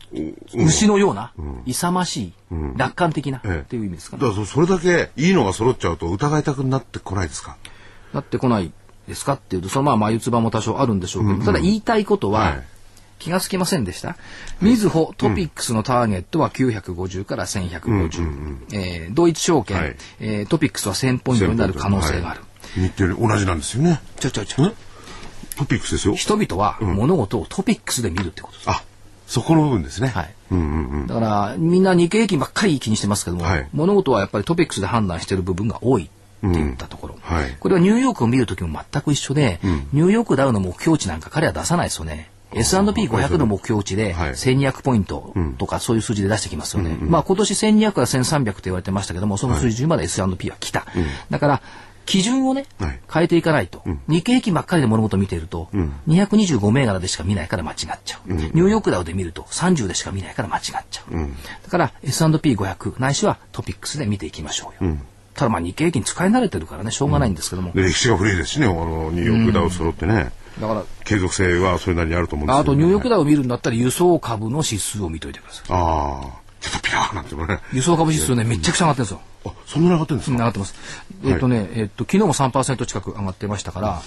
[0.55, 1.33] 牛のような、
[1.65, 2.33] 勇ましい、
[2.77, 3.61] 楽観的な、ええ。
[3.61, 4.23] っていう意味ですかね。
[4.23, 7.57] だからそそれだけいいのが揃っちゃうと疑いたくなってこないですか？
[8.13, 8.73] なってこない
[9.07, 9.35] ですか？
[9.35, 12.63] っていうと、そのまあ眉唾も多少あるんでしょうけど、ただ言いたいことは、はい。
[13.21, 14.17] 気がつきませんでした？
[14.61, 18.67] みずほトピックスのターゲットは950から1150。
[18.73, 19.97] えードイツ証券、はい。
[20.19, 22.41] えートピックスは1000ポイントになる可能性がある。
[22.41, 22.47] は
[22.79, 22.89] い。
[22.89, 24.01] 日程より同じなんですよね。
[24.19, 24.73] ちょちょちょ。
[25.63, 26.15] んトピックスですよ。
[26.15, 28.71] 人々は物事をトピックスで見るってことです。
[28.71, 28.83] あ、
[29.27, 30.09] そこの部分ですね。
[30.09, 30.35] はい。
[30.51, 31.07] うんうんうん。
[31.07, 37.17] だから、みんな日経平均ばっかり気にしてますけども、はい物事はやっぱりトピックスで判断している部分が多いって言ったところ。
[37.23, 39.61] はいこれはニューヨークを見るときも全く一緒で、
[39.93, 42.31] ニューヨークダウの目標値なんか彼は出さないですよね。
[42.55, 46.99] S&P500 の目標値ではい1200ポイントとかそういう数字で出してきますよね。
[47.01, 50.87] まあ今年1200から1300って言われてましたけども、その数字まで S&P は来た。
[51.31, 51.63] だから、
[52.13, 53.01] 基準をね、はい。
[53.11, 55.71] 変えていかないと、日経平均ばっかりで物事を見ていると、
[56.09, 61.15] 225銘柄でしか見ないから間違っちゃう、ニューヨークダウで見ると30でしか見ないから間違っちゃう、
[61.63, 64.97] だから S&P500 ないしはトピックスで見ていきましょうよ、
[65.33, 70.33] ただまあ日経平均使い慣れてるからねしょうがないんですけども、で歴史が古いですしね、あの、ニューヨークダウ揃ってね。
[70.61, 73.21] だから継続性はそれなりにあると思うんですあとニューヨークダウ。
[73.21, 75.65] を見るんだったら輸送株の指数を見といてください。
[75.71, 77.61] ああ、ちょっとピラーなんてもね。
[77.73, 80.37] 輸送株指数ねめっちゃくちゃ上がってるんですよあ、そんなに上がってるんですか？
[80.37, 80.75] 上がってます。
[81.25, 84.03] えっ、とね、えっ、と、昨日も3%近く上がってましたから、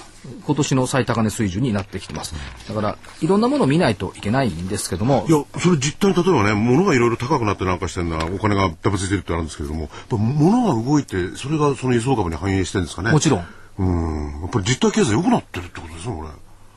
[0.45, 2.33] 今年の最高値水準になってきてます。
[2.67, 13.11] だから、いろんなものを見ないといけないんですけどもい、や、それ実態に例えばね、物がいろいろ高くなってなんかしてるのはお金がダブついてるってあるんですけれども、物が動いて、それがその輸送株に反映してるんですかね？
[13.11, 13.45] もちろん、
[13.79, 14.41] うん。
[14.41, 16.29] やっぱり実体経済良くなってるってことですね、これ。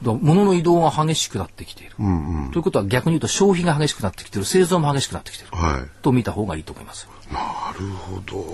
[0.03, 1.97] だ物の移動が激しくなってきている。
[2.53, 5.57] ということは逆に言うと消費が激しくなってきている、製造も激しくなってきている。
[5.57, 6.03] はい。
[6.03, 7.11] と見た方がいいと思いますよ。
[7.33, 7.41] な
[7.79, 8.45] るほど。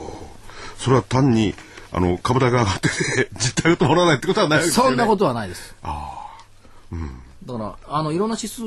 [0.79, 1.55] それは単に、
[1.93, 4.91] あの、株高が上がってて、実態が止まらないってことはないですよね。
[4.91, 5.75] そんなことはないです。
[7.47, 8.63] だから、あの、いろんな指数、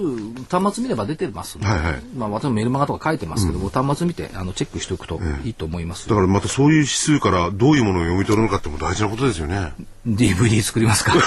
[0.49, 9.73] 端末見れば出てますので、はいはいまあ、私もメルマガとか書いてますけども、端末見て、あの、チェックしておくといいと思いますだからまたそういう指数からどういうものを読み取るのかっても大事なことですよね。
[10.07, 11.13] DVD 作りますか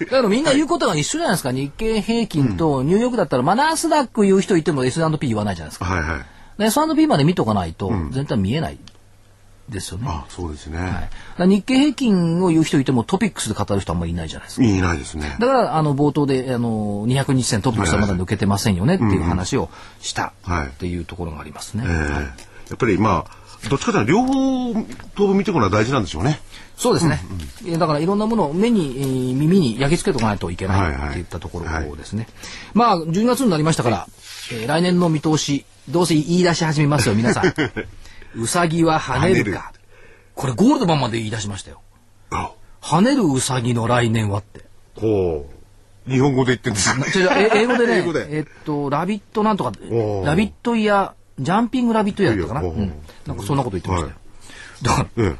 [0.00, 1.52] だからみんな言うことが一緒じゃないですか。
[1.52, 5.84] 日経平均とニューヨークだったら、まあ、ナースダック言う人いても S&P 言わないじゃないですか。
[5.86, 6.24] はいはい。
[6.58, 8.78] で S&P まで見とかないと、全体見えない
[9.68, 10.06] ですよね。
[10.08, 10.78] あ、そうですね。
[11.36, 14.66] はい、日経平均を言う人いてもトピックスで語る人あんまりいないじゃないですか。
[14.66, 15.36] いないですね。
[15.38, 19.70] だから、あの、冒頭で、あの、200日線トピックスはまだ抜けてませんよねっていう話を
[20.00, 21.84] したはいっていうところがありますね。
[21.86, 24.74] えーやっぱりまあ、どっちかというと両方
[25.14, 26.40] とも見ていくのは大事なんでしょうね。
[26.76, 27.20] そうですね。
[27.66, 32.28] えーだからいろんなものを目に、えー耳に焼き付けておかないといけないはいはいっていったところですね。
[32.74, 34.06] まあ、12月になりましたから、
[34.52, 37.54] えー来年の見通し、どうせ言い出し始めますよ、皆さん。
[38.36, 39.72] うさぎは跳ねるか。
[40.34, 41.80] これゴールドマンまで言い出しましたよ。
[42.30, 42.52] あ
[42.82, 44.64] 跳ねるうさぎの来年はって。
[44.94, 45.56] ほう。
[46.10, 47.24] 日本語で言ってるんですよ。
[47.24, 49.72] 違う違うえ英語でね えっと、ラビットなんとか、
[50.24, 52.66] ラビットイヤー、ジャンピングラビットイヤーだったかな。
[52.66, 52.92] うん。
[53.26, 54.14] なんかそんなこと言ってましたよ。
[54.14, 54.20] は
[54.82, 55.36] だから、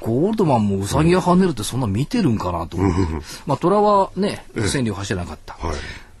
[0.00, 3.00] ゴールドマンもウサギが跳ねるってそんな見てるんかなと思って。
[3.46, 5.54] まあ、虎はね、千里を走らなかった。
[5.54, 5.76] はい。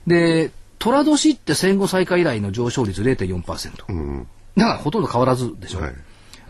[0.08, 3.84] で、虎年って戦後最下以来の上昇率0.4%。
[3.88, 4.26] うん。
[4.56, 5.80] だからほとんど変わらずでしょ。
[5.80, 5.94] はい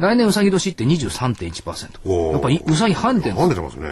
[0.01, 2.01] 来年うさぎ年って23.1%。
[2.07, 3.91] おーやっぱりうさぎ跳ねてるんです跳ねてますね。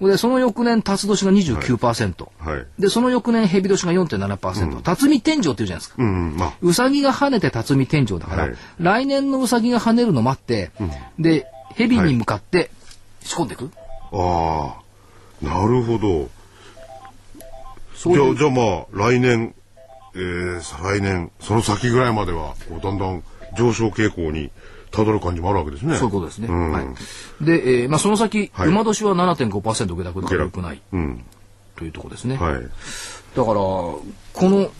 [0.00, 2.28] で、その翌年、辰年が29%。
[2.38, 2.66] はい。
[2.78, 4.80] で、その翌年、蛇年が4.7%。
[4.82, 5.94] 辰巳天井って言うじゃないですか。
[5.98, 10.70] うん、まあ、うさぎが跳ねて辰巳天井だから、はい来年のうさぎが跳ねるの待って、
[11.18, 12.70] で、蛇に向かって
[13.22, 13.70] 仕込んでいく？
[14.12, 14.76] あ
[15.42, 16.22] あ、なるほど。
[16.22, 16.28] う
[18.02, 19.54] じゃあ、じゃあまあ、来年、
[20.14, 23.22] えー、再来年、その先ぐらいまでは、こうだんだん
[23.56, 24.50] 上昇傾向に
[24.90, 25.96] たどる感じもあるわけですね。
[25.96, 26.48] そういうことですね。
[26.48, 26.84] うんはい。
[27.44, 31.24] で、えーまあ、その先、はい馬年は7.5%下落だから良くないうん。
[31.76, 32.36] というところですね。
[32.36, 32.52] はい。
[32.54, 32.68] だか
[33.38, 34.02] ら、こ
[34.34, 34.70] の、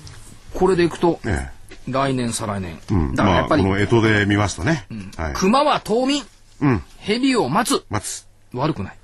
[0.54, 1.48] これでいくと、え
[1.88, 2.78] 来年、再来年。
[2.90, 2.94] え。
[2.94, 3.00] うん。
[3.00, 4.86] まあ、だからやっぱり、この干支で見ますとね。
[5.16, 5.32] はい。
[5.34, 6.24] 熊は冬眠、
[6.60, 6.82] うん。
[6.98, 8.26] 蛇を待つ、待つ。
[8.52, 8.96] 悪くない。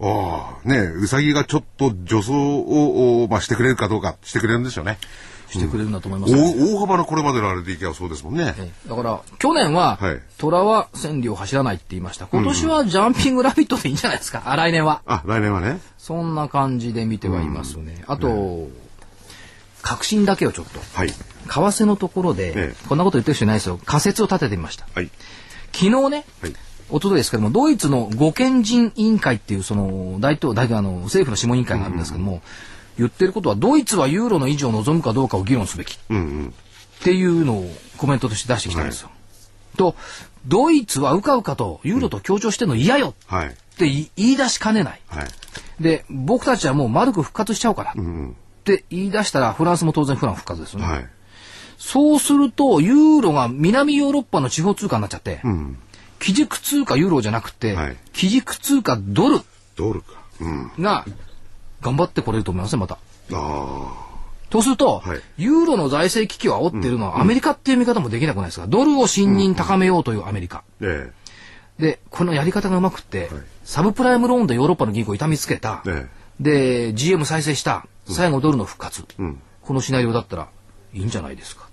[0.00, 4.98] ああ、ねうさぎがちょっと助走を、おまあ、してくれるかどうか、してくれるんでしょうね。
[5.52, 8.54] してくれるんだと思います、大大幅なこれまでのあれでいけばそうですもんね。
[8.58, 12.26] ええだから、去年は、はい虎は千里を走らないって言いました。
[12.26, 14.42] 今年はジャンピングラビットでいいんじゃないですか。
[14.50, 15.02] あ、来年は。
[15.06, 15.78] あ、来年はね。
[15.98, 18.02] そんな感じで見てはいますね。
[18.08, 18.68] あと、
[19.82, 20.80] 確信だけをちょっと。
[20.94, 21.10] はい。
[21.10, 21.14] 為
[21.46, 23.78] 替のところで、えこんなこと言ってる人いないですよ。
[23.84, 24.86] 仮説を立ててみました。
[24.94, 25.10] はい。
[25.72, 26.50] 昨日ね、はい。
[26.92, 32.42] 一昨日ですけども、ドイツの護憲人委員会っていう、その、大統大あの政府の諮問委員会があるんですけども、
[32.98, 35.98] 言ってることは、ドイツはユーロの維持を望むかどうかを議論すべき。
[36.10, 36.54] うんうん。
[37.00, 39.10] っていうのをコメントとして出してきたんですよ。
[39.76, 39.96] と、
[40.46, 43.56] ドイツはうかうかとユーロと協調してるの嫌よっはい。
[43.78, 45.00] て言い出しかねない。
[45.08, 45.28] はい。
[45.82, 47.92] で、僕たちはもう丸く復活しちゃうから。
[47.92, 47.94] っ
[48.64, 50.86] て言い出したら、フランスも当然フラン復活ですよね。
[50.86, 51.06] はい。
[51.78, 55.78] そうすると、ユーロが南ヨーロッパの地方通貨になっちゃって、うん。
[56.20, 59.40] 基軸通貨ユーロじゃなくて、はい基軸通貨ドル
[59.74, 60.22] ドルか。
[60.40, 60.72] うん。
[60.78, 61.04] が
[61.82, 62.98] 頑張ってこれると思いますね、また。
[63.32, 63.92] あ
[64.50, 68.66] とすると、はいユーロの財政危機を煽ってるのはアメリカっていう見方もできなくないですか？
[68.66, 70.58] ドルを信任高めようというアメリカ。
[70.58, 70.62] あ。
[70.82, 71.10] え
[71.78, 73.30] で、このやり方がうまくって、
[73.64, 76.06] サブプライムローンでヨーロッパの銀行を痛めつけた、え。
[76.06, 80.48] えで、GM 再生した、最後ドルの復活、んこのシナリオだったら
[80.92, 81.68] いいんじゃないですか？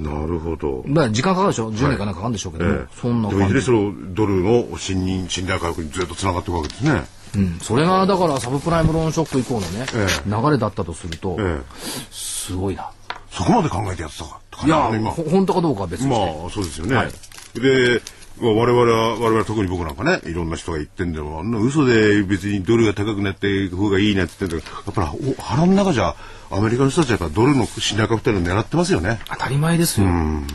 [0.00, 0.02] え。
[0.02, 0.82] なるほど。
[0.86, 2.86] まあ時間かかるでしょ ?10 年かなんかかかるんでしょうけども、ええ。
[3.00, 3.66] そんなでもいずれ感じ。
[3.66, 7.02] そのドルの信任、信頼回復にずっとつながっていくわけですね。
[7.34, 11.62] うん、それがだからサブプライムローンショック以降のね、え流れだったとすると、ええ。
[12.10, 12.90] すごいな。
[13.30, 14.76] そこまで考えてやってたかいや、
[15.12, 16.16] 本当かどうかは別にま。
[16.16, 16.94] あ、そうですよね。
[16.94, 17.12] はい
[17.60, 18.02] で、
[18.40, 21.38] まあ我々は、我々は特に僕なんかね、いろんな人が言ってんだよ。
[21.38, 26.14] あんな嘘で別にドルが高くなっていく方がいいなって言ってんだけど、やっぱりお腹の中じゃ、
[26.50, 29.20] アメリカの人たちはやっぱドルの信頼回復っていうのを狙ってますよね。
[29.28, 30.06] 当たり前ですよ。
[30.06, 30.46] そん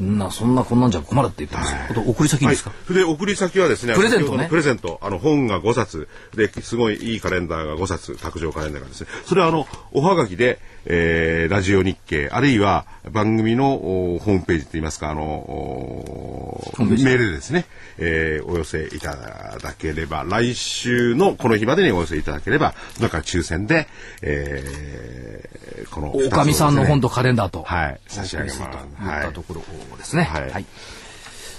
[0.00, 1.72] な、そんなこんなんじゃ困るって言ってます。
[1.72, 1.78] よ。
[1.90, 4.46] あと、送り先いいですか、それで送り先はですね、プレゼントね。
[4.48, 17.66] プレゼント、あの本が5冊、で、すごいいいカレンダーが5冊、卓上カレンダーがですね、それはあの、おはがきで、えー、ラジオ日経、あるいは番組のおホームページといいますか、あの、メールでですね、
[17.98, 19.16] えーお寄せいた
[19.62, 23.88] だければ、来週のこの日までにお寄せいただければ、なんか抽選で、
[24.22, 28.62] えー、この二つをおかみさんの本とカレンダーと、はい差し上げます。
[28.62, 29.62] はいったところ
[29.96, 30.24] ですね。
[30.24, 30.50] はい。
[30.50, 30.66] はい。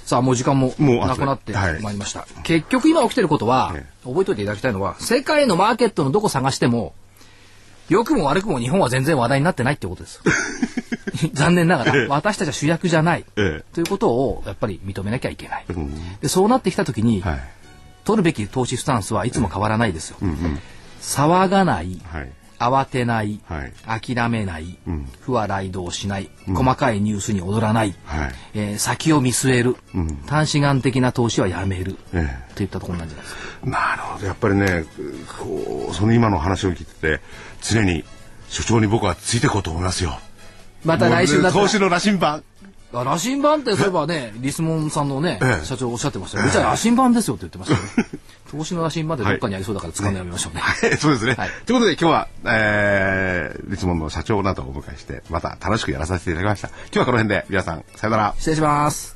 [0.06, 1.82] さあ、もう時間もなくなってはい。
[1.82, 2.28] まいりました。
[2.44, 3.86] 結局今起きてることは、え。
[4.04, 6.94] 覚えておいていただきたいのは、世界のマーケットのどこ探しても、
[7.90, 10.22] 良くも悪くも日本は全然話題になってないってことです。
[11.34, 13.26] 残念ながら、私たちは主役じゃない。
[13.36, 15.66] えということを、やっぱり認めなきゃいけない。
[15.72, 17.44] んでそうなってきたときに、はい。
[18.04, 20.18] 取るべき投資スタンスはいつも変わらないですよ。
[21.02, 22.30] 騒がない、はい。
[22.58, 28.36] 慌てない、はい諦めない、ん不和雷道しない、細かいニュースに踊らない、はい。
[28.54, 33.42] えー先を見据える、ん短視眼的な投資はやめる、えといったところなんじゃないですか。
[33.66, 34.26] えなるほど。
[34.26, 34.86] やっぱりね、
[35.40, 37.22] こう、その今の話を聞いてて、
[37.74, 38.04] 常に
[38.50, 40.20] 所長に僕はついていこうと思いますよ。
[40.84, 42.44] また来週だったら投資の羅針盤。
[42.94, 46.48] あ羅針盤ってそういえばね、リスモンさんのね、ええ社長おっしゃってましたよ。
[46.48, 48.20] うちは羅針盤ですよって言ってましたよ、ね。
[48.50, 50.62] 投資の羅針盤ってどっかにありそうだから使うのやめましょうね。
[50.98, 51.34] そうですね。
[51.34, 56.68] はいということで今日は、えー、リツモンの社長などをお迎えして、また楽しくやらさせていただきました。
[56.68, 58.36] 今日はこの辺で皆さん、さよなら。
[58.38, 59.16] 失礼します。